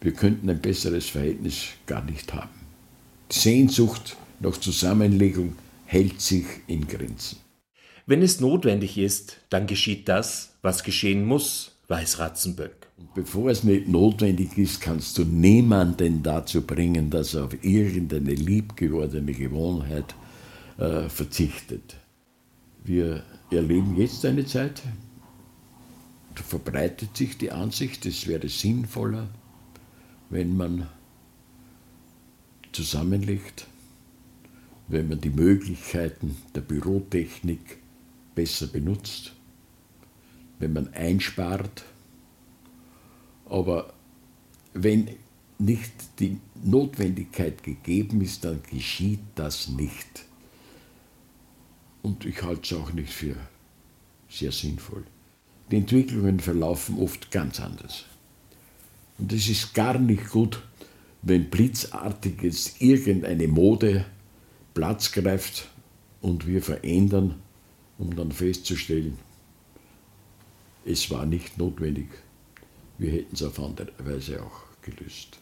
Wir 0.00 0.12
könnten 0.12 0.48
ein 0.48 0.60
besseres 0.60 1.08
Verhältnis 1.08 1.68
gar 1.86 2.04
nicht 2.04 2.32
haben. 2.32 2.48
Die 3.32 3.38
Sehnsucht 3.38 4.16
nach 4.40 4.56
Zusammenlegung 4.56 5.56
hält 5.84 6.20
sich 6.20 6.44
in 6.66 6.86
Grenzen. 6.86 7.38
Wenn 8.06 8.22
es 8.22 8.40
notwendig 8.40 8.98
ist, 8.98 9.38
dann 9.50 9.66
geschieht 9.66 10.08
das, 10.08 10.54
was 10.62 10.84
geschehen 10.84 11.24
muss, 11.24 11.72
weiß 11.88 12.18
Ratzenböck. 12.18 12.88
Bevor 13.14 13.50
es 13.50 13.64
nicht 13.64 13.88
notwendig 13.88 14.56
ist, 14.58 14.80
kannst 14.80 15.16
du 15.18 15.24
niemanden 15.24 16.22
dazu 16.22 16.62
bringen, 16.62 17.10
dass 17.10 17.34
er 17.34 17.44
auf 17.44 17.64
irgendeine 17.64 18.34
liebgewordene 18.34 19.32
Gewohnheit 19.32 20.14
äh, 20.78 21.08
verzichtet. 21.08 21.96
Wir 22.84 23.24
erleben 23.56 23.96
jetzt 23.96 24.24
eine 24.24 24.46
Zeit, 24.46 24.82
da 26.34 26.42
verbreitet 26.42 27.16
sich 27.16 27.36
die 27.36 27.50
Ansicht, 27.50 28.06
es 28.06 28.26
wäre 28.26 28.48
sinnvoller, 28.48 29.28
wenn 30.28 30.56
man 30.56 30.86
zusammenlegt, 32.72 33.66
wenn 34.88 35.08
man 35.08 35.20
die 35.20 35.30
Möglichkeiten 35.30 36.36
der 36.54 36.60
Bürotechnik 36.60 37.78
besser 38.34 38.68
benutzt, 38.68 39.32
wenn 40.58 40.72
man 40.72 40.92
einspart. 40.94 41.84
Aber 43.46 43.92
wenn 44.72 45.08
nicht 45.58 45.92
die 46.18 46.38
Notwendigkeit 46.62 47.62
gegeben 47.62 48.20
ist, 48.20 48.44
dann 48.44 48.62
geschieht 48.70 49.20
das 49.34 49.68
nicht. 49.68 50.24
Und 52.02 52.24
ich 52.24 52.42
halte 52.42 52.62
es 52.62 52.80
auch 52.80 52.92
nicht 52.92 53.12
für 53.12 53.36
sehr 54.28 54.52
sinnvoll. 54.52 55.04
Die 55.70 55.76
Entwicklungen 55.76 56.40
verlaufen 56.40 56.98
oft 56.98 57.30
ganz 57.30 57.60
anders. 57.60 58.04
Und 59.18 59.32
es 59.32 59.48
ist 59.48 59.74
gar 59.74 59.98
nicht 59.98 60.30
gut, 60.30 60.62
wenn 61.22 61.50
blitzartig 61.50 62.42
jetzt 62.42 62.80
irgendeine 62.80 63.46
Mode 63.48 64.06
Platz 64.74 65.12
greift 65.12 65.68
und 66.22 66.46
wir 66.46 66.62
verändern, 66.62 67.34
um 67.98 68.16
dann 68.16 68.32
festzustellen, 68.32 69.18
es 70.86 71.10
war 71.10 71.26
nicht 71.26 71.58
notwendig. 71.58 72.08
Wir 72.98 73.12
hätten 73.12 73.34
es 73.34 73.42
auf 73.42 73.60
andere 73.60 73.92
Weise 73.98 74.42
auch 74.42 74.62
gelöst. 74.82 75.38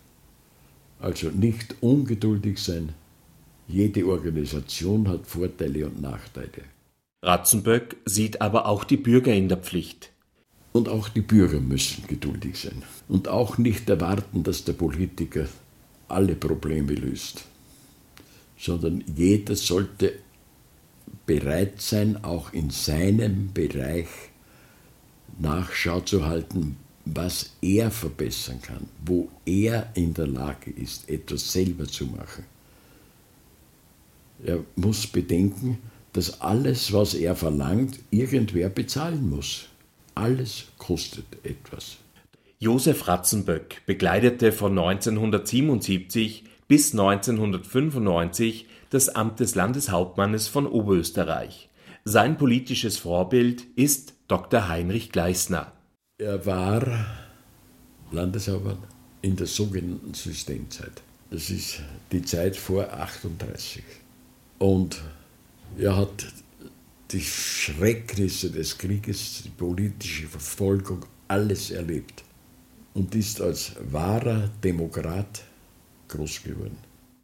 Also 0.98 1.30
nicht 1.30 1.76
ungeduldig 1.80 2.59
sein, 2.59 2.94
jede 3.68 4.06
Organisation 4.06 5.08
hat 5.08 5.26
Vorteile 5.26 5.86
und 5.86 6.00
Nachteile. 6.00 6.64
Ratzenböck 7.22 7.96
sieht 8.04 8.40
aber 8.40 8.66
auch 8.66 8.84
die 8.84 8.96
Bürger 8.96 9.34
in 9.34 9.48
der 9.48 9.58
Pflicht. 9.58 10.10
Und 10.72 10.88
auch 10.88 11.08
die 11.08 11.22
Bürger 11.22 11.60
müssen 11.60 12.06
geduldig 12.06 12.60
sein 12.60 12.82
und 13.08 13.26
auch 13.26 13.58
nicht 13.58 13.88
erwarten, 13.88 14.42
dass 14.42 14.64
der 14.64 14.74
Politiker 14.74 15.48
alle 16.08 16.34
Probleme 16.34 16.94
löst, 16.94 17.44
sondern 18.58 19.02
jeder 19.16 19.56
sollte 19.56 20.12
bereit 21.26 21.80
sein, 21.80 22.22
auch 22.22 22.52
in 22.52 22.70
seinem 22.70 23.52
Bereich 23.52 24.08
Nachschau 25.38 26.00
zu 26.00 26.26
halten, 26.26 26.76
was 27.04 27.52
er 27.62 27.90
verbessern 27.90 28.60
kann, 28.62 28.88
wo 29.04 29.28
er 29.46 29.90
in 29.94 30.14
der 30.14 30.26
Lage 30.26 30.70
ist, 30.70 31.08
etwas 31.08 31.52
selber 31.52 31.86
zu 31.86 32.06
machen. 32.06 32.44
Er 34.45 34.64
muss 34.76 35.07
bedenken, 35.07 35.78
dass 36.12 36.41
alles, 36.41 36.93
was 36.93 37.14
er 37.14 37.34
verlangt, 37.36 37.99
irgendwer 38.11 38.68
bezahlen 38.68 39.28
muss. 39.28 39.68
Alles 40.14 40.66
kostet 40.78 41.26
etwas. 41.45 41.99
Josef 42.59 43.07
Ratzenböck 43.07 43.82
begleitete 43.86 44.51
von 44.51 44.76
1977 44.76 46.45
bis 46.66 46.93
1995 46.93 48.66
das 48.91 49.09
Amt 49.09 49.41
des 49.41 49.55
Landeshauptmannes 49.55 50.49
von 50.49 50.66
Oberösterreich. 50.66 51.68
Sein 52.05 52.36
politisches 52.36 52.97
Vorbild 52.97 53.64
ist 53.76 54.14
Dr. 54.28 54.68
Heinrich 54.68 55.12
Gleisner. 55.12 55.72
Er 56.18 56.47
war 56.47 57.07
Landeshauptmann 58.11 58.78
in 59.22 59.36
der 59.36 59.47
sogenannten 59.47 60.14
Systemzeit. 60.14 61.03
Das 61.30 61.51
ist 61.51 61.80
die 62.11 62.22
Zeit 62.22 62.57
vor 62.57 62.93
38. 62.93 63.84
Und 64.59 65.02
er 65.78 65.96
hat 65.96 66.26
die 67.11 67.20
Schrecknisse 67.20 68.50
des 68.50 68.76
Krieges, 68.76 69.42
die 69.44 69.50
politische 69.50 70.26
Verfolgung, 70.26 71.06
alles 71.28 71.70
erlebt 71.70 72.24
und 72.94 73.14
ist 73.14 73.40
als 73.40 73.74
wahrer 73.90 74.50
Demokrat 74.64 75.44
groß 76.09 76.42
geworden. 76.42 76.78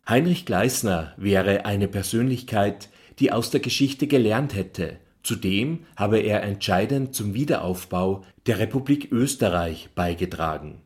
Heinrich 0.08 0.44
Gleisner 0.44 1.14
wäre 1.16 1.64
eine 1.64 1.88
Persönlichkeit, 1.88 2.90
die 3.18 3.32
aus 3.32 3.50
der 3.50 3.60
Geschichte 3.60 4.06
gelernt 4.06 4.54
hätte. 4.54 4.98
Zudem 5.22 5.80
habe 5.96 6.18
er 6.18 6.42
entscheidend 6.42 7.14
zum 7.14 7.32
Wiederaufbau 7.32 8.24
der 8.46 8.58
Republik 8.58 9.10
Österreich 9.10 9.88
beigetragen. 9.94 10.82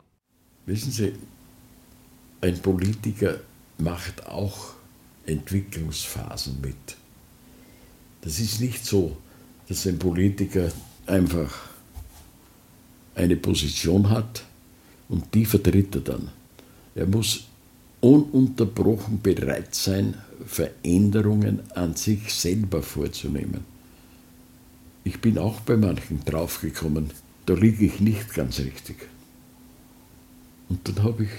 Wissen 0.65 0.91
Sie, 0.91 1.13
ein 2.41 2.59
Politiker 2.59 3.35
macht 3.77 4.27
auch 4.27 4.78
Entwicklungsphasen 5.29 6.61
mit. 6.61 6.97
Das 8.21 8.39
ist 8.39 8.59
nicht 8.59 8.85
so, 8.85 9.17
dass 9.67 9.87
ein 9.87 9.99
Politiker 9.99 10.71
einfach 11.05 11.69
eine 13.15 13.35
Position 13.35 14.09
hat 14.09 14.43
und 15.07 15.33
die 15.33 15.45
vertritt 15.45 15.95
er 15.95 16.01
dann. 16.01 16.29
Er 16.95 17.05
muss 17.05 17.45
ununterbrochen 18.01 19.21
bereit 19.21 19.75
sein, 19.75 20.15
Veränderungen 20.45 21.59
an 21.75 21.95
sich 21.95 22.33
selber 22.33 22.81
vorzunehmen. 22.81 23.65
Ich 25.03 25.19
bin 25.21 25.37
auch 25.37 25.59
bei 25.61 25.75
manchen 25.77 26.23
draufgekommen, 26.25 27.11
da 27.45 27.53
liege 27.53 27.85
ich 27.85 27.99
nicht 27.99 28.33
ganz 28.33 28.59
richtig. 28.59 29.07
Und 30.69 30.87
dann 30.87 31.03
habe 31.03 31.23
ich 31.23 31.29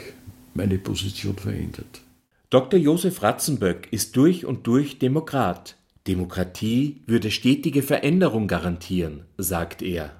meine 0.55 0.79
Position 0.79 1.37
verändert. 1.37 2.03
Dr. 2.51 2.81
Josef 2.81 3.23
Ratzenböck 3.23 3.87
ist 3.93 4.17
durch 4.17 4.45
und 4.45 4.67
durch 4.67 4.99
Demokrat. 4.99 5.77
Demokratie 6.09 7.01
würde 7.07 7.31
stetige 7.31 7.81
Veränderung 7.81 8.49
garantieren, 8.49 9.23
sagt 9.39 9.83
er. 9.83 10.11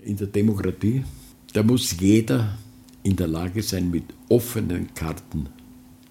In 0.00 0.16
der 0.16 0.28
Demokratie, 0.28 1.02
da 1.52 1.64
muss 1.64 1.98
jeder 1.98 2.56
in 3.02 3.16
der 3.16 3.26
Lage 3.26 3.60
sein, 3.64 3.90
mit 3.90 4.04
offenen 4.28 4.94
Karten 4.94 5.48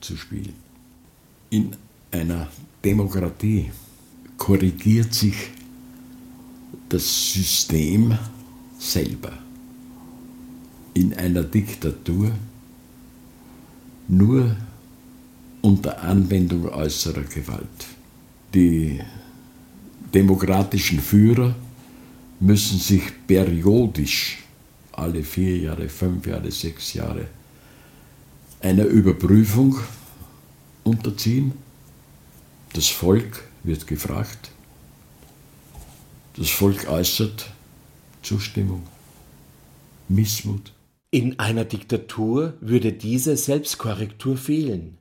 zu 0.01 0.17
spielen. 0.17 0.53
In 1.49 1.71
einer 2.11 2.49
Demokratie 2.83 3.71
korrigiert 4.37 5.13
sich 5.13 5.51
das 6.89 7.31
System 7.31 8.17
selber. 8.77 9.31
In 10.93 11.13
einer 11.13 11.43
Diktatur 11.43 12.31
nur 14.09 14.57
unter 15.61 16.01
Anwendung 16.01 16.69
äußerer 16.69 17.23
Gewalt. 17.23 17.87
Die 18.53 18.99
demokratischen 20.13 20.99
Führer 20.99 21.55
müssen 22.39 22.79
sich 22.79 23.03
periodisch, 23.27 24.43
alle 24.93 25.23
vier 25.23 25.57
Jahre, 25.57 25.89
fünf 25.89 26.25
Jahre, 26.25 26.51
sechs 26.51 26.93
Jahre, 26.93 27.27
einer 28.61 28.85
Überprüfung 28.85 29.77
unterziehen. 30.83 31.53
Das 32.73 32.87
Volk 32.87 33.43
wird 33.63 33.87
gefragt. 33.87 34.51
Das 36.35 36.49
Volk 36.49 36.87
äußert 36.87 37.51
Zustimmung, 38.21 38.83
Missmut. 40.07 40.73
In 41.11 41.39
einer 41.39 41.65
Diktatur 41.65 42.53
würde 42.61 42.93
diese 42.93 43.35
Selbstkorrektur 43.35 44.37
fehlen. 44.37 44.97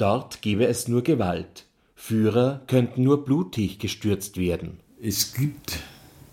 Dort 0.00 0.40
gäbe 0.40 0.66
es 0.66 0.88
nur 0.88 1.02
Gewalt. 1.02 1.66
Führer 1.94 2.62
könnten 2.66 3.02
nur 3.02 3.22
blutig 3.22 3.78
gestürzt 3.78 4.38
werden. 4.38 4.80
Es 4.98 5.34
gibt 5.34 5.78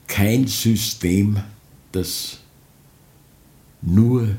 kein 0.07 0.47
System, 0.47 1.43
das 1.91 2.38
nur 3.82 4.38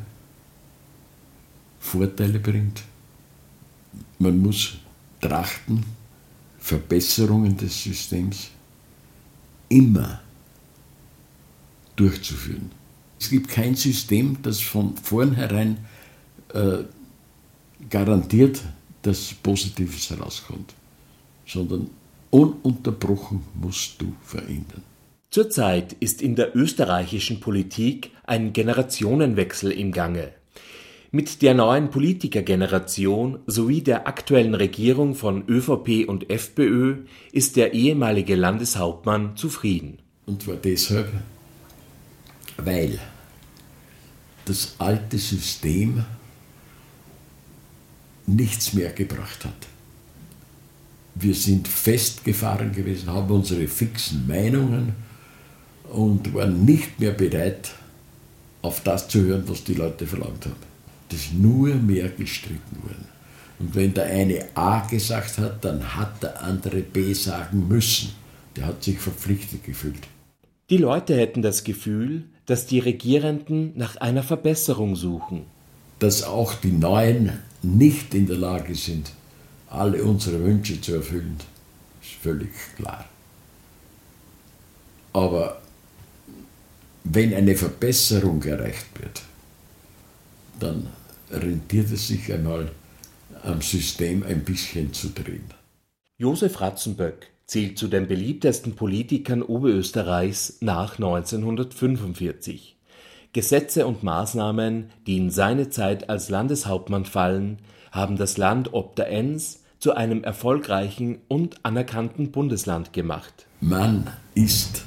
Vorteile 1.78 2.38
bringt. 2.38 2.84
Man 4.18 4.38
muss 4.38 4.78
trachten, 5.20 5.84
Verbesserungen 6.58 7.54
des 7.54 7.82
Systems 7.82 8.48
immer 9.68 10.22
durchzuführen. 11.96 12.70
Es 13.20 13.28
gibt 13.28 13.50
kein 13.50 13.74
System, 13.74 14.38
das 14.40 14.58
von 14.62 14.96
vornherein 14.96 15.76
äh, 16.54 16.84
garantiert, 17.90 18.62
dass 19.02 19.34
Positives 19.34 20.10
herauskommt, 20.10 20.74
sondern 21.46 21.90
ununterbrochen 22.30 23.42
musst 23.54 24.00
du 24.00 24.12
verändern. 24.22 24.82
Zurzeit 25.30 25.92
ist 26.00 26.22
in 26.22 26.36
der 26.36 26.56
österreichischen 26.56 27.40
Politik 27.40 28.10
ein 28.24 28.52
Generationenwechsel 28.52 29.70
im 29.72 29.92
Gange. 29.92 30.32
Mit 31.10 31.40
der 31.40 31.54
neuen 31.54 31.90
Politikergeneration 31.90 33.38
sowie 33.46 33.82
der 33.82 34.06
aktuellen 34.06 34.54
Regierung 34.54 35.14
von 35.14 35.44
ÖVP 35.48 36.06
und 36.06 36.28
FPÖ 36.28 37.04
ist 37.32 37.56
der 37.56 37.72
ehemalige 37.72 38.36
Landeshauptmann 38.36 39.36
zufrieden. 39.36 39.98
Und 40.26 40.42
zwar 40.42 40.56
deshalb, 40.56 41.10
weil 42.58 42.98
das 44.44 44.74
alte 44.78 45.16
System 45.18 46.04
nichts 48.28 48.72
mehr 48.74 48.90
gebracht 48.90 49.44
hat. 49.44 49.66
Wir 51.14 51.34
sind 51.34 51.66
festgefahren 51.66 52.72
gewesen, 52.72 53.10
haben 53.10 53.30
unsere 53.34 53.66
fixen 53.66 54.26
Meinungen 54.26 54.94
und 55.90 56.32
waren 56.34 56.64
nicht 56.64 57.00
mehr 57.00 57.12
bereit, 57.12 57.70
auf 58.62 58.82
das 58.82 59.08
zu 59.08 59.22
hören, 59.22 59.44
was 59.46 59.64
die 59.64 59.74
Leute 59.74 60.06
verlangt 60.06 60.46
haben 60.46 60.68
das 61.08 61.32
nur 61.32 61.74
mehr 61.74 62.08
gestritten 62.08 62.82
worden. 62.82 63.06
Und 63.58 63.74
wenn 63.74 63.94
der 63.94 64.06
eine 64.06 64.44
A 64.54 64.86
gesagt 64.86 65.38
hat, 65.38 65.64
dann 65.64 65.96
hat 65.96 66.22
der 66.22 66.42
andere 66.42 66.80
B 66.80 67.12
sagen 67.12 67.66
müssen. 67.68 68.10
Der 68.56 68.66
hat 68.66 68.84
sich 68.84 68.98
verpflichtet 68.98 69.64
gefühlt. 69.64 70.00
Die 70.70 70.76
Leute 70.76 71.16
hätten 71.16 71.42
das 71.42 71.64
Gefühl, 71.64 72.24
dass 72.46 72.66
die 72.66 72.78
Regierenden 72.78 73.72
nach 73.76 73.96
einer 73.96 74.22
Verbesserung 74.22 74.96
suchen. 74.96 75.46
Dass 75.98 76.22
auch 76.22 76.54
die 76.54 76.72
Neuen 76.72 77.32
nicht 77.62 78.14
in 78.14 78.26
der 78.26 78.36
Lage 78.36 78.74
sind, 78.74 79.12
alle 79.68 80.02
unsere 80.02 80.42
Wünsche 80.44 80.80
zu 80.80 80.94
erfüllen, 80.94 81.36
ist 82.00 82.12
völlig 82.22 82.50
klar. 82.76 83.04
Aber 85.12 85.60
wenn 87.04 87.34
eine 87.34 87.56
Verbesserung 87.56 88.42
erreicht 88.42 88.86
wird, 89.00 89.22
dann 90.60 90.88
rentiert 91.30 91.90
es 91.90 92.08
sich 92.08 92.32
einmal 92.32 92.70
am 93.42 93.60
System 93.60 94.22
ein 94.22 94.44
bisschen 94.44 94.92
zu 94.92 95.08
drehen. 95.10 95.44
Josef 96.18 96.60
Ratzenböck 96.60 97.30
zählt 97.46 97.78
zu 97.78 97.88
den 97.88 98.08
beliebtesten 98.08 98.74
Politikern 98.74 99.42
Oberösterreichs 99.42 100.58
nach 100.60 100.94
1945. 100.94 102.77
Gesetze 103.38 103.86
und 103.86 104.02
Maßnahmen, 104.02 104.90
die 105.06 105.16
in 105.16 105.30
seine 105.30 105.70
Zeit 105.70 106.10
als 106.10 106.28
Landeshauptmann 106.28 107.04
fallen, 107.04 107.58
haben 107.92 108.16
das 108.16 108.36
Land 108.36 108.74
ob 108.74 108.96
der 108.96 109.10
Enns 109.10 109.62
zu 109.78 109.94
einem 109.94 110.24
erfolgreichen 110.24 111.18
und 111.28 111.64
anerkannten 111.64 112.32
Bundesland 112.32 112.92
gemacht. 112.92 113.46
Man 113.60 114.10
ist 114.34 114.82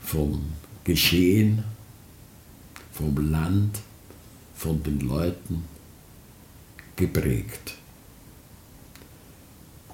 vom 0.00 0.52
Geschehen, 0.84 1.64
vom 2.92 3.30
Land, 3.30 3.80
von 4.54 4.82
den 4.82 5.00
Leuten 5.00 5.64
geprägt. 6.96 7.74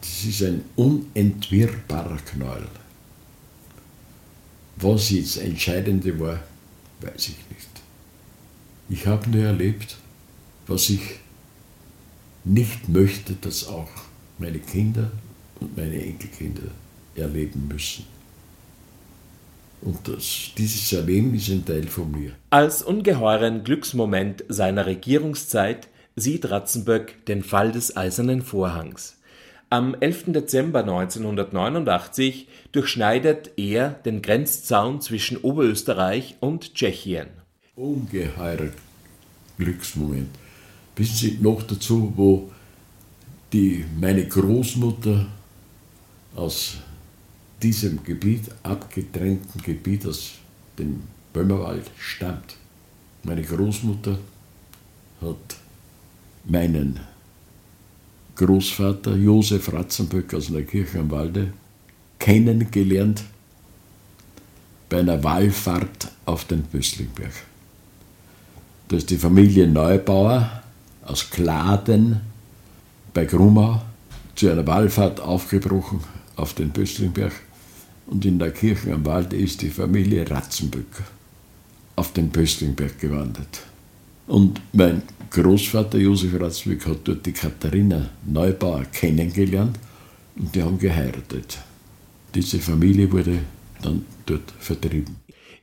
Das 0.01 0.25
ist 0.25 0.41
ein 0.45 0.63
unentwirrbarer 0.77 2.19
Knall. 2.19 2.69
Was 4.77 5.11
jetzt 5.11 5.39
Entscheidende 5.39 6.21
war, 6.21 6.39
weiß 7.03 7.29
ich 7.29 7.37
nicht. 7.51 7.69
Ich 8.89 9.07
habe 9.07 9.29
nur 9.31 9.45
erlebt, 9.45 9.97
was 10.67 10.91
ich 10.91 11.01
nicht 12.45 12.89
möchte, 12.89 13.35
dass 13.35 13.67
auch 13.67 13.91
meine 14.39 14.59
Kinder 14.59 15.11
und 15.61 15.77
meine 15.77 16.03
Enkelkinder 16.03 16.71
erleben 17.15 17.69
müssen. 17.69 18.05
Und 19.81 20.07
das, 20.07 20.51
dieses 20.57 20.93
Erleben 20.93 21.35
ist 21.35 21.49
ein 21.49 21.65
Teil 21.65 21.89
von 21.89 22.11
mir. 22.11 22.33
Als 22.51 22.83
ungeheuren 22.83 23.65
Glücksmoment 23.65 24.45
seiner 24.49 24.87
Regierungszeit 24.87 25.89
sieht 26.15 26.51
Ratzenböck 26.51 27.27
den 27.27 27.43
Fall 27.43 27.73
des 27.73 27.97
Eisernen 27.97 28.43
Vorhangs. 28.43 29.17
Am 29.73 29.95
11. 29.99 30.35
Dezember 30.35 30.81
1989 30.81 32.47
durchschneidet 32.73 33.53
er 33.57 33.89
den 33.89 34.21
Grenzzaun 34.21 35.01
zwischen 35.01 35.39
Oberösterreich 35.39 36.37
und 36.41 36.75
Tschechien. 36.75 37.29
Ungeheurer 37.75 38.69
Glücksmoment. 39.57 40.29
Wissen 40.95 41.17
Sie 41.17 41.39
noch 41.41 41.63
dazu, 41.63 42.13
wo 42.17 42.51
die, 43.55 43.87
meine 43.99 44.27
Großmutter 44.27 45.25
aus 46.37 46.77
diesem 47.63 48.05
Gebiet, 48.05 48.51
abgetrennten 48.63 49.63
Gebiet 49.63 50.07
aus 50.07 50.33
dem 50.79 51.05
Böhmerwald 51.33 51.91
stammt. 51.97 52.57
Meine 53.23 53.43
Großmutter 53.43 54.19
hat 55.23 55.57
meinen 56.45 57.01
Großvater 58.37 59.15
Josef 59.17 59.73
Ratzenböck 59.73 60.35
aus 60.35 60.49
Neukirchen 60.49 61.01
am 61.01 61.11
Walde 61.11 61.53
kennengelernt 62.19 63.25
bei 64.89 65.01
einer 65.01 65.23
Wallfahrt 65.23 66.11
auf 66.25 66.45
den 66.45 66.63
Böstlingberg. 66.63 67.33
Da 68.89 68.97
ist 68.97 69.11
die 69.11 69.17
Familie 69.17 69.67
Neubauer 69.67 70.63
aus 71.05 71.31
Kladen 71.31 72.21
bei 73.13 73.25
Grumau 73.25 73.83
zu 74.35 74.51
einer 74.51 74.67
Wallfahrt 74.67 75.21
aufgebrochen 75.21 76.01
auf 76.37 76.55
den 76.55 76.71
Böstlingberg 76.71 77.33
und 78.07 78.25
in 78.25 78.39
der 78.39 78.51
Kirche 78.51 78.93
am 78.93 79.05
Wald 79.05 79.33
ist 79.33 79.63
die 79.63 79.71
Familie 79.71 80.29
Ratzenböck 80.31 81.03
auf 81.97 82.13
den 82.13 82.31
Böstlingberg 82.31 82.99
gewandert. 82.99 83.63
Und 84.27 84.61
mein 84.73 85.03
Großvater 85.35 85.97
Josef 85.97 86.39
Ratzenböck 86.39 86.87
hat 86.87 86.99
dort 87.05 87.25
die 87.25 87.33
Katharina 87.33 88.11
Neubauer 88.27 88.85
kennengelernt 88.93 89.79
und 90.37 90.55
die 90.55 90.63
haben 90.63 90.79
geheiratet. 90.79 91.59
Diese 92.35 92.59
Familie 92.59 93.11
wurde 93.11 93.39
dann 93.81 94.05
dort 94.27 94.53
vertrieben. 94.59 95.17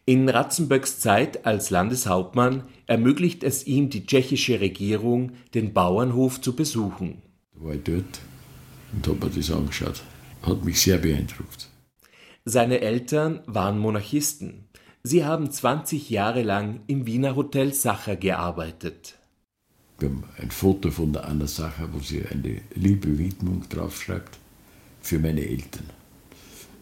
In 0.05 0.27
Ratzenböcks 0.27 0.99
Zeit 0.99 1.45
als 1.45 1.69
Landeshauptmann 1.69 2.63
ermöglicht 2.87 3.43
es 3.43 3.67
ihm 3.67 3.91
die 3.91 4.07
tschechische 4.07 4.59
Regierung, 4.59 5.33
den 5.53 5.71
Bauernhof 5.71 6.41
zu 6.41 6.55
besuchen. 6.55 7.21
Da 7.53 7.65
war 7.65 7.75
ich 7.75 7.83
dort 7.83 8.21
und 8.91 9.07
habe 9.07 9.27
mir 9.27 9.35
das 9.35 9.51
angeschaut. 9.51 10.01
Hat 10.41 10.65
mich 10.65 10.81
sehr 10.81 10.97
beeindruckt. 10.97 11.69
Seine 12.43 12.81
Eltern 12.81 13.41
waren 13.45 13.77
Monarchisten. 13.77 14.67
Sie 15.03 15.25
haben 15.25 15.51
20 15.51 16.09
Jahre 16.09 16.41
lang 16.41 16.79
im 16.87 17.05
Wiener 17.05 17.35
Hotel 17.35 17.71
Sacher 17.71 18.15
gearbeitet. 18.15 19.18
Ein 20.01 20.51
Foto 20.51 20.91
von 20.91 21.11
der 21.11 21.27
Anna 21.27 21.47
Sacher, 21.47 21.89
wo 21.91 21.99
sie 21.99 22.25
eine 22.25 22.61
liebe 22.75 23.17
Widmung 23.17 23.67
draufschreibt 23.67 24.37
für 25.01 25.19
meine 25.19 25.41
Eltern. 25.41 25.89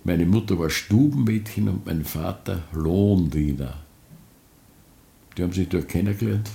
Meine 0.04 0.26
Mutter 0.26 0.58
war 0.60 0.70
Stubenmädchen 0.70 1.68
und 1.68 1.86
mein 1.86 2.06
Vater 2.06 2.64
Lohndiener. 2.74 3.78
Die 5.36 5.44
haben 5.44 5.52
sich 5.52 5.68
dort 5.68 5.90
kennengelernt 5.90 6.50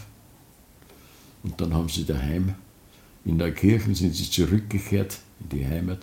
und 1.42 1.60
dann 1.60 1.74
haben 1.74 1.88
sie 1.88 2.04
daheim, 2.04 2.54
in 3.24 3.38
der 3.38 3.52
Kirche 3.52 3.94
sind 3.94 4.14
sie 4.14 4.30
zurückgekehrt 4.30 5.18
in 5.40 5.48
die 5.58 5.66
Heimat 5.66 5.98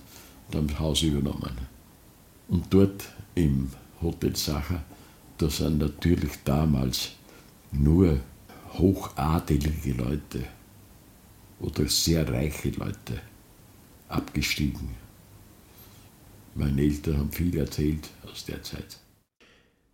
und 0.47 0.55
haben 0.55 0.67
das 0.67 0.79
Haus 0.79 1.01
übernommen. 1.01 1.57
Und 2.47 2.65
dort 2.73 3.09
im 3.35 3.69
Hotel 4.01 4.35
Sacher, 4.35 4.83
da 5.37 5.49
sind 5.49 5.79
natürlich 5.79 6.31
damals 6.45 7.11
nur 7.71 8.19
hochadelige 8.77 9.93
Leute 9.93 10.43
oder 11.59 11.87
sehr 11.87 12.27
reiche 12.27 12.69
Leute 12.69 13.21
abgestiegen. 14.07 14.95
Meine 16.55 16.81
Eltern 16.81 17.17
haben 17.17 17.31
viel 17.31 17.57
erzählt 17.57 18.09
aus 18.29 18.45
der 18.45 18.63
Zeit. 18.63 18.99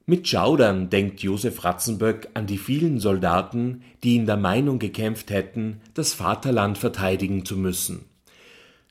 Mit 0.08 0.28
Schaudern 0.28 0.92
denkt 0.92 1.22
Josef 1.22 1.64
Ratzenböck 1.64 2.30
an 2.36 2.46
die 2.46 2.60
vielen 2.60 3.00
Soldaten, 3.00 3.82
die 4.04 4.16
in 4.16 4.28
der 4.28 4.38
Meinung 4.38 4.78
gekämpft 4.78 5.32
hätten, 5.32 5.82
das 5.96 6.14
Vaterland 6.14 6.78
verteidigen 6.78 7.44
zu 7.44 7.58
müssen. 7.58 8.06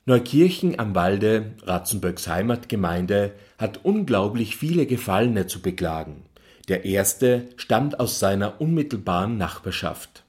Neukirchen 0.07 0.79
am 0.79 0.95
Walde, 0.95 1.55
Ratzenböcks 1.63 2.27
Heimatgemeinde, 2.27 3.33
hat 3.59 3.85
unglaublich 3.85 4.57
viele 4.57 4.87
Gefallene 4.87 5.47
zu 5.47 5.63
beklagen. 5.63 6.25
Der 6.69 6.85
erste 6.85 7.49
stammt 7.57 8.01
aus 8.01 8.19
seiner 8.19 8.61
unmittelbaren 8.61 9.37
Nachbarschaft. 9.37 10.25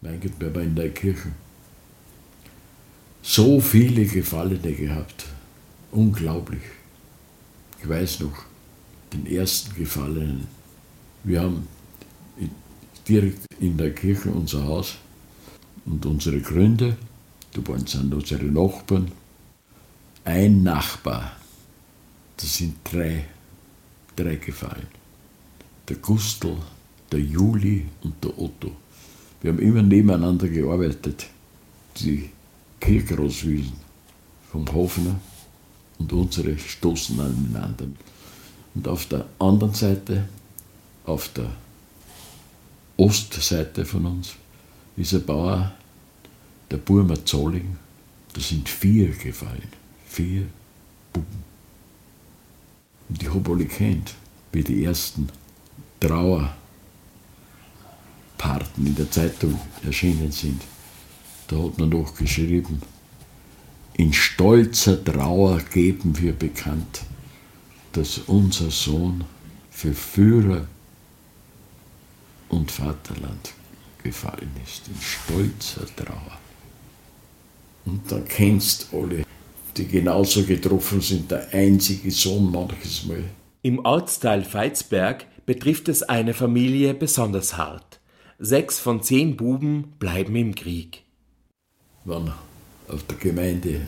Mein 0.00 0.20
Gott, 0.20 0.32
wir 0.38 0.48
haben 0.48 0.62
in 0.62 0.74
der 0.74 0.90
Kirche 0.90 1.28
so 3.22 3.60
viele 3.60 4.04
Gefallene 4.04 4.72
gehabt. 4.72 5.26
Unglaublich. 5.90 6.62
Ich 7.82 7.88
weiß 7.88 8.20
noch, 8.20 8.44
den 9.12 9.26
ersten 9.26 9.74
Gefallenen. 9.74 10.46
Wir 11.22 11.42
haben 11.42 11.68
direkt 13.06 13.46
in 13.60 13.76
der 13.76 13.94
Kirche 13.94 14.30
unser 14.30 14.64
Haus 14.64 14.96
und 15.84 16.04
unsere 16.06 16.40
Gründe, 16.40 16.96
da 17.52 17.66
waren 17.68 17.86
sind 17.86 18.12
unsere 18.12 18.44
Nachbarn. 18.44 19.12
Ein 20.24 20.62
Nachbar, 20.62 21.32
das 22.38 22.56
sind 22.56 22.76
drei, 22.84 23.26
drei 24.16 24.36
gefallen. 24.36 25.03
Der 25.88 25.96
Gustl, 25.96 26.56
der 27.12 27.20
Juli 27.20 27.86
und 28.02 28.22
der 28.24 28.38
Otto. 28.38 28.72
Wir 29.40 29.52
haben 29.52 29.58
immer 29.58 29.82
nebeneinander 29.82 30.48
gearbeitet. 30.48 31.26
Die 31.98 32.30
Kirchgroßwühlen 32.80 33.72
vom 34.50 34.72
Hofner 34.72 35.20
und 35.98 36.12
unsere 36.12 36.58
stoßen 36.58 37.20
aneinander. 37.20 37.86
Und 38.74 38.88
auf 38.88 39.06
der 39.06 39.26
anderen 39.38 39.74
Seite, 39.74 40.28
auf 41.04 41.28
der 41.28 41.50
Ostseite 42.96 43.84
von 43.84 44.06
uns, 44.06 44.34
ist 44.96 45.14
ein 45.14 45.24
Bauer, 45.24 45.72
der 46.70 46.78
Burmer 46.78 47.24
Zolling. 47.24 47.76
Da 48.32 48.40
sind 48.40 48.68
vier 48.68 49.10
gefallen. 49.10 49.68
Vier 50.08 50.46
Buben. 51.12 51.44
Und 53.08 53.22
ich 53.22 53.32
habe 53.32 53.52
alle 53.52 53.66
kennt, 53.66 54.14
wie 54.52 54.62
die 54.62 54.84
ersten 54.84 55.28
Trauerpaten 56.00 56.54
in 58.78 58.94
der 58.94 59.10
Zeitung 59.10 59.58
erschienen 59.84 60.32
sind. 60.32 60.62
Da 61.48 61.56
hat 61.56 61.78
man 61.78 61.90
noch 61.90 62.14
geschrieben, 62.14 62.82
in 63.96 64.12
stolzer 64.12 65.02
Trauer 65.04 65.60
geben 65.72 66.18
wir 66.20 66.32
bekannt, 66.32 67.02
dass 67.92 68.18
unser 68.18 68.70
Sohn 68.70 69.24
für 69.70 69.94
Führer 69.94 70.66
und 72.48 72.70
Vaterland 72.70 73.52
gefallen 74.02 74.50
ist, 74.64 74.88
in 74.88 75.00
stolzer 75.00 75.86
Trauer. 75.94 76.38
Und 77.86 78.10
da 78.10 78.20
kennst 78.20 78.88
alle, 78.92 79.24
die 79.76 79.86
genauso 79.86 80.44
getroffen 80.44 81.00
sind, 81.00 81.30
der 81.30 81.52
einzige 81.52 82.10
Sohn 82.10 82.50
manches 82.50 83.04
Mal. 83.04 83.24
Im 83.62 83.78
Ortsteil 83.84 84.44
Veitsberg 84.44 85.26
betrifft 85.46 85.88
es 85.88 86.02
eine 86.02 86.34
Familie 86.34 86.94
besonders 86.94 87.56
hart. 87.56 88.00
Sechs 88.38 88.78
von 88.78 89.02
zehn 89.02 89.36
Buben 89.36 89.94
bleiben 89.98 90.34
im 90.36 90.54
Krieg. 90.54 91.02
Wann 92.04 92.32
auf 92.88 93.02
der 93.04 93.16
Gemeinde 93.18 93.86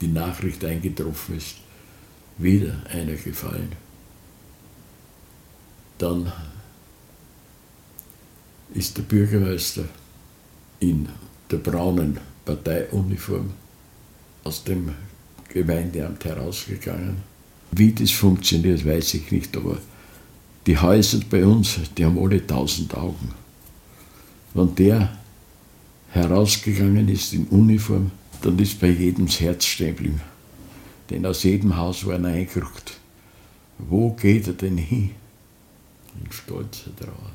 die 0.00 0.08
Nachricht 0.08 0.64
eingetroffen 0.64 1.36
ist, 1.36 1.56
wieder 2.38 2.74
einer 2.92 3.14
gefallen. 3.14 3.72
Dann 5.98 6.30
ist 8.74 8.98
der 8.98 9.02
Bürgermeister 9.02 9.84
in 10.80 11.08
der 11.50 11.56
braunen 11.58 12.20
Parteiuniform 12.44 13.50
aus 14.44 14.64
dem 14.64 14.94
Gemeindeamt 15.48 16.24
herausgegangen. 16.24 17.16
Wie 17.72 17.92
das 17.92 18.10
funktioniert, 18.10 18.84
weiß 18.84 19.14
ich 19.14 19.30
nicht, 19.30 19.56
aber 19.56 19.78
die 20.66 20.78
Häuser 20.78 21.20
bei 21.30 21.44
uns, 21.44 21.78
die 21.96 22.04
haben 22.04 22.18
alle 22.18 22.44
tausend 22.44 22.94
Augen. 22.94 23.32
Wenn 24.54 24.74
der 24.74 25.16
herausgegangen 26.10 27.08
ist 27.08 27.32
in 27.32 27.46
Uniform, 27.48 28.10
dann 28.42 28.58
ist 28.58 28.80
bei 28.80 28.88
jedem 28.88 29.26
das 29.26 29.40
Herz 29.40 29.64
stehen 29.64 30.20
Denn 31.10 31.24
aus 31.24 31.42
jedem 31.44 31.76
Haus 31.76 32.04
war 32.06 32.14
er 32.14 32.24
eingerückt. 32.24 32.98
Wo 33.78 34.12
geht 34.12 34.46
er 34.46 34.54
denn 34.54 34.78
hin? 34.78 35.10
In 36.18 36.32
stolzer 36.32 36.94
Trauer. 36.96 37.32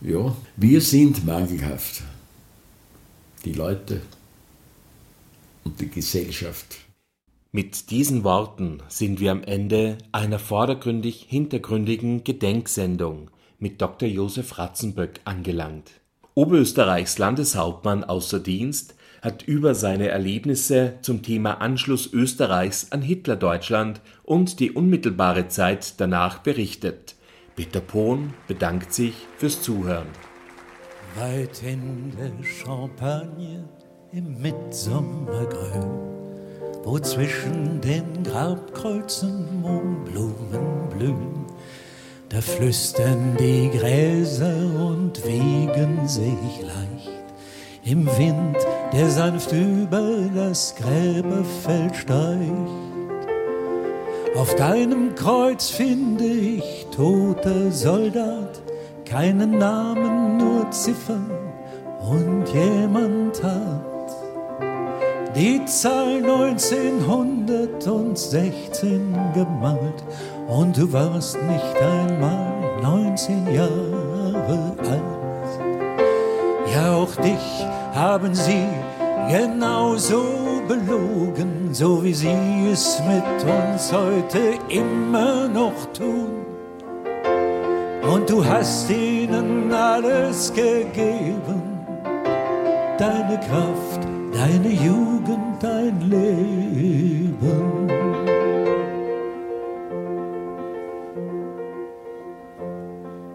Ja, 0.00 0.34
wir 0.56 0.80
sind 0.80 1.24
mangelhaft. 1.26 2.02
Die 3.44 3.52
Leute 3.52 4.02
und 5.64 5.78
die 5.80 5.88
Gesellschaft. 5.88 6.78
Mit 7.50 7.90
diesen 7.90 8.24
Worten 8.24 8.82
sind 8.88 9.20
wir 9.20 9.32
am 9.32 9.42
Ende 9.42 9.96
einer 10.12 10.38
vordergründig 10.38 11.24
hintergründigen 11.28 12.22
Gedenksendung 12.22 13.30
mit 13.58 13.80
Dr. 13.80 14.06
Josef 14.06 14.58
Ratzenböck 14.58 15.20
angelangt. 15.24 15.92
Oberösterreichs 16.34 17.16
Landeshauptmann 17.16 18.04
außer 18.04 18.38
Dienst 18.38 18.96
hat 19.22 19.42
über 19.44 19.74
seine 19.74 20.08
Erlebnisse 20.08 20.98
zum 21.00 21.22
Thema 21.22 21.54
Anschluss 21.54 22.12
Österreichs 22.12 22.92
an 22.92 23.00
Hitlerdeutschland 23.00 24.02
und 24.24 24.60
die 24.60 24.70
unmittelbare 24.70 25.48
Zeit 25.48 25.98
danach 25.98 26.40
berichtet. 26.40 27.16
Peter 27.56 27.80
Pohn 27.80 28.34
bedankt 28.46 28.92
sich 28.92 29.14
fürs 29.38 29.62
Zuhören. 29.62 30.06
Weit 31.16 31.62
in 31.62 32.12
der 32.16 32.44
Champagne 32.44 33.68
im 34.12 34.40
Mitsommergrün, 34.40 36.27
wo 36.84 36.98
zwischen 36.98 37.80
den 37.80 38.22
Grabkreuzen 38.24 39.60
Mohnblumen 39.60 40.88
blühen, 40.90 41.46
da 42.28 42.40
flüstern 42.40 43.36
die 43.38 43.70
Gräser 43.70 44.54
und 44.86 45.24
wiegen 45.26 46.06
sich 46.06 46.62
leicht 46.62 47.18
im 47.84 48.06
Wind 48.06 48.56
der 48.92 49.08
sanft 49.08 49.52
über 49.52 50.28
das 50.34 50.74
Gräberfeld 50.76 51.96
streicht. 51.96 52.52
Auf 54.36 54.54
deinem 54.56 55.14
Kreuz 55.14 55.70
finde 55.70 56.24
ich, 56.24 56.86
toter 56.94 57.70
Soldat, 57.72 58.60
keinen 59.04 59.58
Namen, 59.58 60.36
nur 60.36 60.70
Ziffern 60.70 61.30
und 62.00 62.44
jemand 62.52 63.42
hat 63.42 63.87
die 65.38 65.64
Zahl 65.66 66.16
1916 66.16 69.16
gemalt 69.34 70.02
und 70.48 70.76
du 70.76 70.92
warst 70.92 71.38
nicht 71.42 71.76
einmal 71.80 72.80
19 72.82 73.54
Jahre 73.54 74.74
alt. 74.78 75.02
Ja, 76.74 76.94
auch 76.94 77.14
dich 77.14 77.64
haben 77.94 78.34
sie 78.34 78.66
genauso 79.30 80.24
belogen, 80.66 81.72
so 81.72 82.02
wie 82.02 82.14
sie 82.14 82.34
es 82.72 83.00
mit 83.06 83.44
uns 83.44 83.92
heute 83.92 84.58
immer 84.68 85.46
noch 85.46 85.86
tun. 85.92 86.44
Und 88.12 88.28
du 88.28 88.44
hast 88.44 88.90
ihnen 88.90 89.72
alles 89.72 90.52
gegeben, 90.52 91.62
deine 92.98 93.38
Kraft, 93.38 94.07
deine 94.32 94.68
Jugend, 94.68 95.62
dein 95.62 96.00
Leben. 96.00 97.88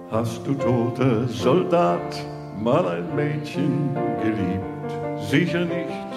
Hast 0.10 0.46
du 0.46 0.54
toter 0.54 1.28
Soldat 1.28 2.26
mal 2.60 2.88
ein 2.88 3.16
Mädchen 3.16 3.90
geliebt? 4.22 5.28
Sicher 5.30 5.66
nicht, 5.66 6.12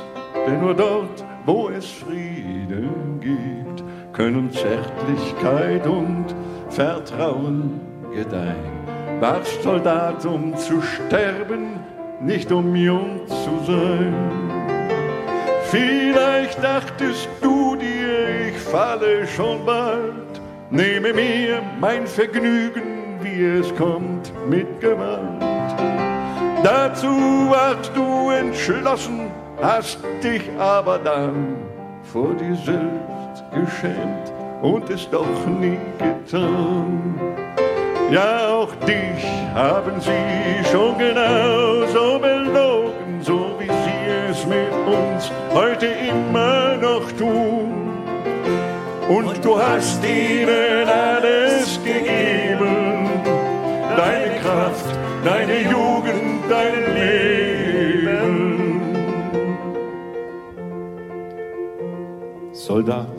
denn 0.46 0.60
nur 0.60 0.74
dort, 0.74 1.24
wo 1.46 1.68
es 1.70 1.86
Frieden 1.86 3.18
gibt, 3.20 3.82
können 4.12 4.50
Zärtlichkeit 4.50 5.86
und 5.86 6.26
Vertrauen 6.68 7.80
gedeihen. 8.14 8.76
Warst 9.20 9.62
Soldat, 9.62 10.26
um 10.26 10.54
zu 10.56 10.82
sterben, 10.82 11.80
nicht 12.20 12.52
um 12.52 12.74
jung 12.76 13.20
zu 13.26 13.72
sein. 13.72 14.45
Vielleicht 15.70 16.62
dachtest 16.62 17.28
du 17.42 17.76
dir, 17.76 18.48
ich 18.48 18.58
falle 18.58 19.26
schon 19.26 19.64
bald, 19.66 20.40
nehme 20.70 21.12
mir 21.12 21.60
mein 21.80 22.06
Vergnügen, 22.06 23.18
wie 23.20 23.44
es 23.44 23.74
kommt, 23.74 24.32
mit 24.48 24.80
Gewalt. 24.80 25.42
Dazu 26.62 27.08
warst 27.50 27.90
du 27.94 28.30
entschlossen, 28.30 29.30
hast 29.60 29.98
dich 30.22 30.42
aber 30.58 30.98
dann 30.98 31.56
vor 32.04 32.34
dir 32.34 32.54
selbst 32.54 33.44
geschämt 33.52 34.32
und 34.62 34.88
es 34.88 35.08
doch 35.10 35.46
nie 35.46 35.78
getan. 35.98 37.14
Ja, 38.10 38.48
auch 38.48 38.72
dich 38.86 39.24
haben 39.54 40.00
sie 40.00 40.70
schon 40.70 40.96
genauso 40.96 42.20
sie 42.20 42.75
es 44.36 44.46
mit 44.46 44.72
uns 44.86 45.30
heute 45.54 45.86
immer 45.86 46.76
noch 46.76 47.10
tun. 47.12 47.72
Und 49.08 49.44
du 49.44 49.58
hast 49.58 50.04
ihnen 50.04 50.88
alles 50.88 51.78
gegeben, 51.82 53.08
deine 53.96 54.40
Kraft, 54.40 54.98
deine 55.24 55.62
Jugend, 55.62 56.42
dein 56.50 56.94
Leben. 56.94 58.26
Soldat, 62.52 63.16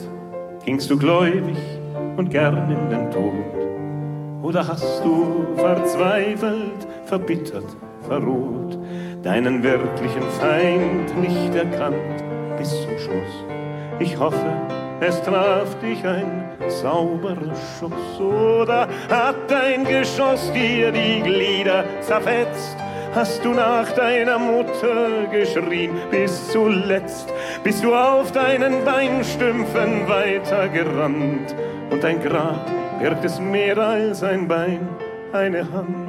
gingst 0.65 0.89
du 0.89 0.97
gläubig 0.97 1.57
und 2.17 2.29
gern 2.29 2.69
in 2.69 2.89
den 2.89 3.09
Tod? 3.11 3.33
Oder 4.43 4.67
hast 4.67 5.03
du 5.03 5.47
verzweifelt, 5.55 6.85
verbittert, 7.05 7.65
verroht, 8.07 8.77
deinen 9.23 9.63
wirklichen 9.63 10.23
Feind 10.39 11.17
nicht 11.19 11.55
erkannt 11.55 12.23
bis 12.57 12.69
zum 12.69 12.97
Schluss? 12.97 13.45
Ich 13.99 14.17
hoffe, 14.17 14.51
es 14.99 15.21
traf 15.23 15.75
dich 15.79 16.03
ein 16.05 16.47
sauberer 16.67 17.53
Schuss. 17.79 18.19
Oder 18.19 18.87
hat 19.09 19.35
dein 19.47 19.85
Geschoss 19.85 20.51
dir 20.53 20.91
die 20.91 21.21
Glieder 21.21 21.83
zerfetzt? 22.01 22.77
Hast 23.13 23.43
du 23.43 23.49
nach 23.49 23.91
deiner 23.93 24.37
Mutter 24.37 25.25
geschrien 25.31 25.91
bis 26.11 26.51
zuletzt? 26.51 27.33
Bist 27.63 27.83
du 27.83 27.93
auf 27.95 28.31
deinen 28.31 28.85
Beinstümpfen 28.85 30.07
weitergerannt? 30.07 31.55
Und 31.89 32.03
dein 32.03 32.21
Grab 32.21 32.69
birgt 32.99 33.25
es 33.25 33.39
mehr 33.39 33.77
als 33.77 34.23
ein 34.23 34.47
Bein, 34.47 34.87
eine 35.33 35.61
Hand. 35.71 36.06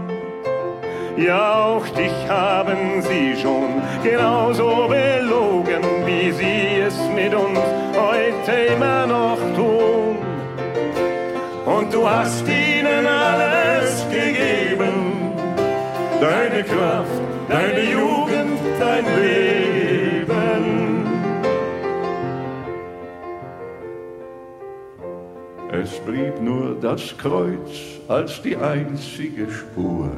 Ja, 1.19 1.65
auch 1.65 1.89
dich 1.89 2.29
haben 2.29 3.03
sie 3.03 3.35
schon 3.43 3.83
genauso 4.05 4.87
belogen, 4.87 5.83
wie 6.07 6.31
sie 6.31 6.79
es 6.87 6.97
mit 7.13 7.35
uns 7.35 7.59
heute 7.97 8.53
immer 8.73 9.05
noch 9.05 9.39
tun. 9.57 10.19
Und 11.67 11.93
du 11.93 12.09
hast 12.09 12.47
ihnen 12.47 13.05
alles 13.05 14.07
gegeben, 14.09 15.33
deine 16.21 16.63
Kraft, 16.63 17.21
deine 17.49 17.83
Jugend, 17.83 18.61
dein 18.79 19.05
Leben. 19.21 21.05
Es 25.73 25.99
blieb 25.99 26.41
nur 26.41 26.77
das 26.81 27.19
Kreuz 27.19 27.99
als 28.07 28.41
die 28.41 28.57
einzige 28.57 29.51
Spur 29.51 30.13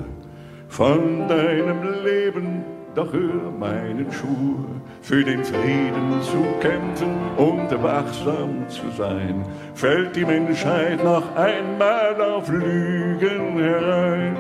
von 0.71 1.29
deinem 1.29 2.05
Leben, 2.05 2.65
doch 2.95 3.13
hör 3.13 3.51
meinen 3.59 4.07
Schwur, 4.13 4.65
für 5.03 5.25
den 5.25 5.45
Frieden 5.45 6.23
zu 6.23 6.45
kämpfen 6.61 7.17
und 7.37 7.83
wachsam 7.83 8.65
zu 8.69 8.89
sein, 8.97 9.45
fällt 9.75 10.15
die 10.15 10.25
Menschheit 10.25 11.03
noch 11.03 11.35
einmal 11.35 12.21
auf 12.23 12.49
Lügen 12.49 13.59
herein. 13.59 14.37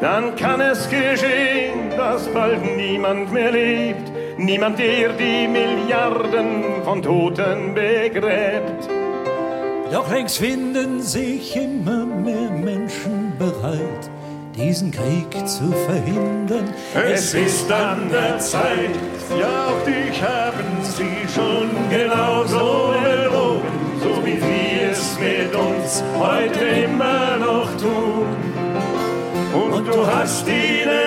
Dann 0.00 0.34
kann 0.36 0.60
es 0.60 0.88
geschehen, 0.90 1.90
dass 1.96 2.26
bald 2.28 2.76
niemand 2.76 3.32
mehr 3.32 3.52
lebt, 3.52 4.12
niemand, 4.36 4.78
der 4.78 5.12
die 5.12 5.46
Milliarden 5.46 6.82
von 6.84 7.00
Toten 7.00 7.74
begräbt. 7.74 8.90
Doch 9.92 10.10
längst 10.10 10.38
finden 10.38 11.00
sich 11.00 11.56
immer 11.56 12.04
mehr 12.04 12.50
Menschen 12.50 13.32
bereit, 13.38 14.10
diesen 14.56 14.90
Krieg 14.90 15.30
zu 15.46 15.70
verhindern. 15.86 16.72
Es 16.94 17.34
ist 17.34 17.70
an 17.70 18.08
der 18.10 18.38
Zeit, 18.38 18.94
ja 19.38 19.66
auch 19.66 19.84
dich 19.84 20.22
haben 20.22 20.82
sie 20.82 21.28
schon 21.32 21.70
genauso 21.90 22.94
belogen, 23.02 23.62
so 24.02 24.24
wie 24.24 24.40
wir 24.40 24.90
es 24.90 25.18
mit 25.18 25.54
uns 25.54 26.02
heute 26.18 26.64
immer 26.64 27.36
noch 27.36 27.68
tun. 27.76 28.26
Und 29.52 29.86
du 29.86 30.06
hast 30.06 30.46
ihnen 30.46 31.05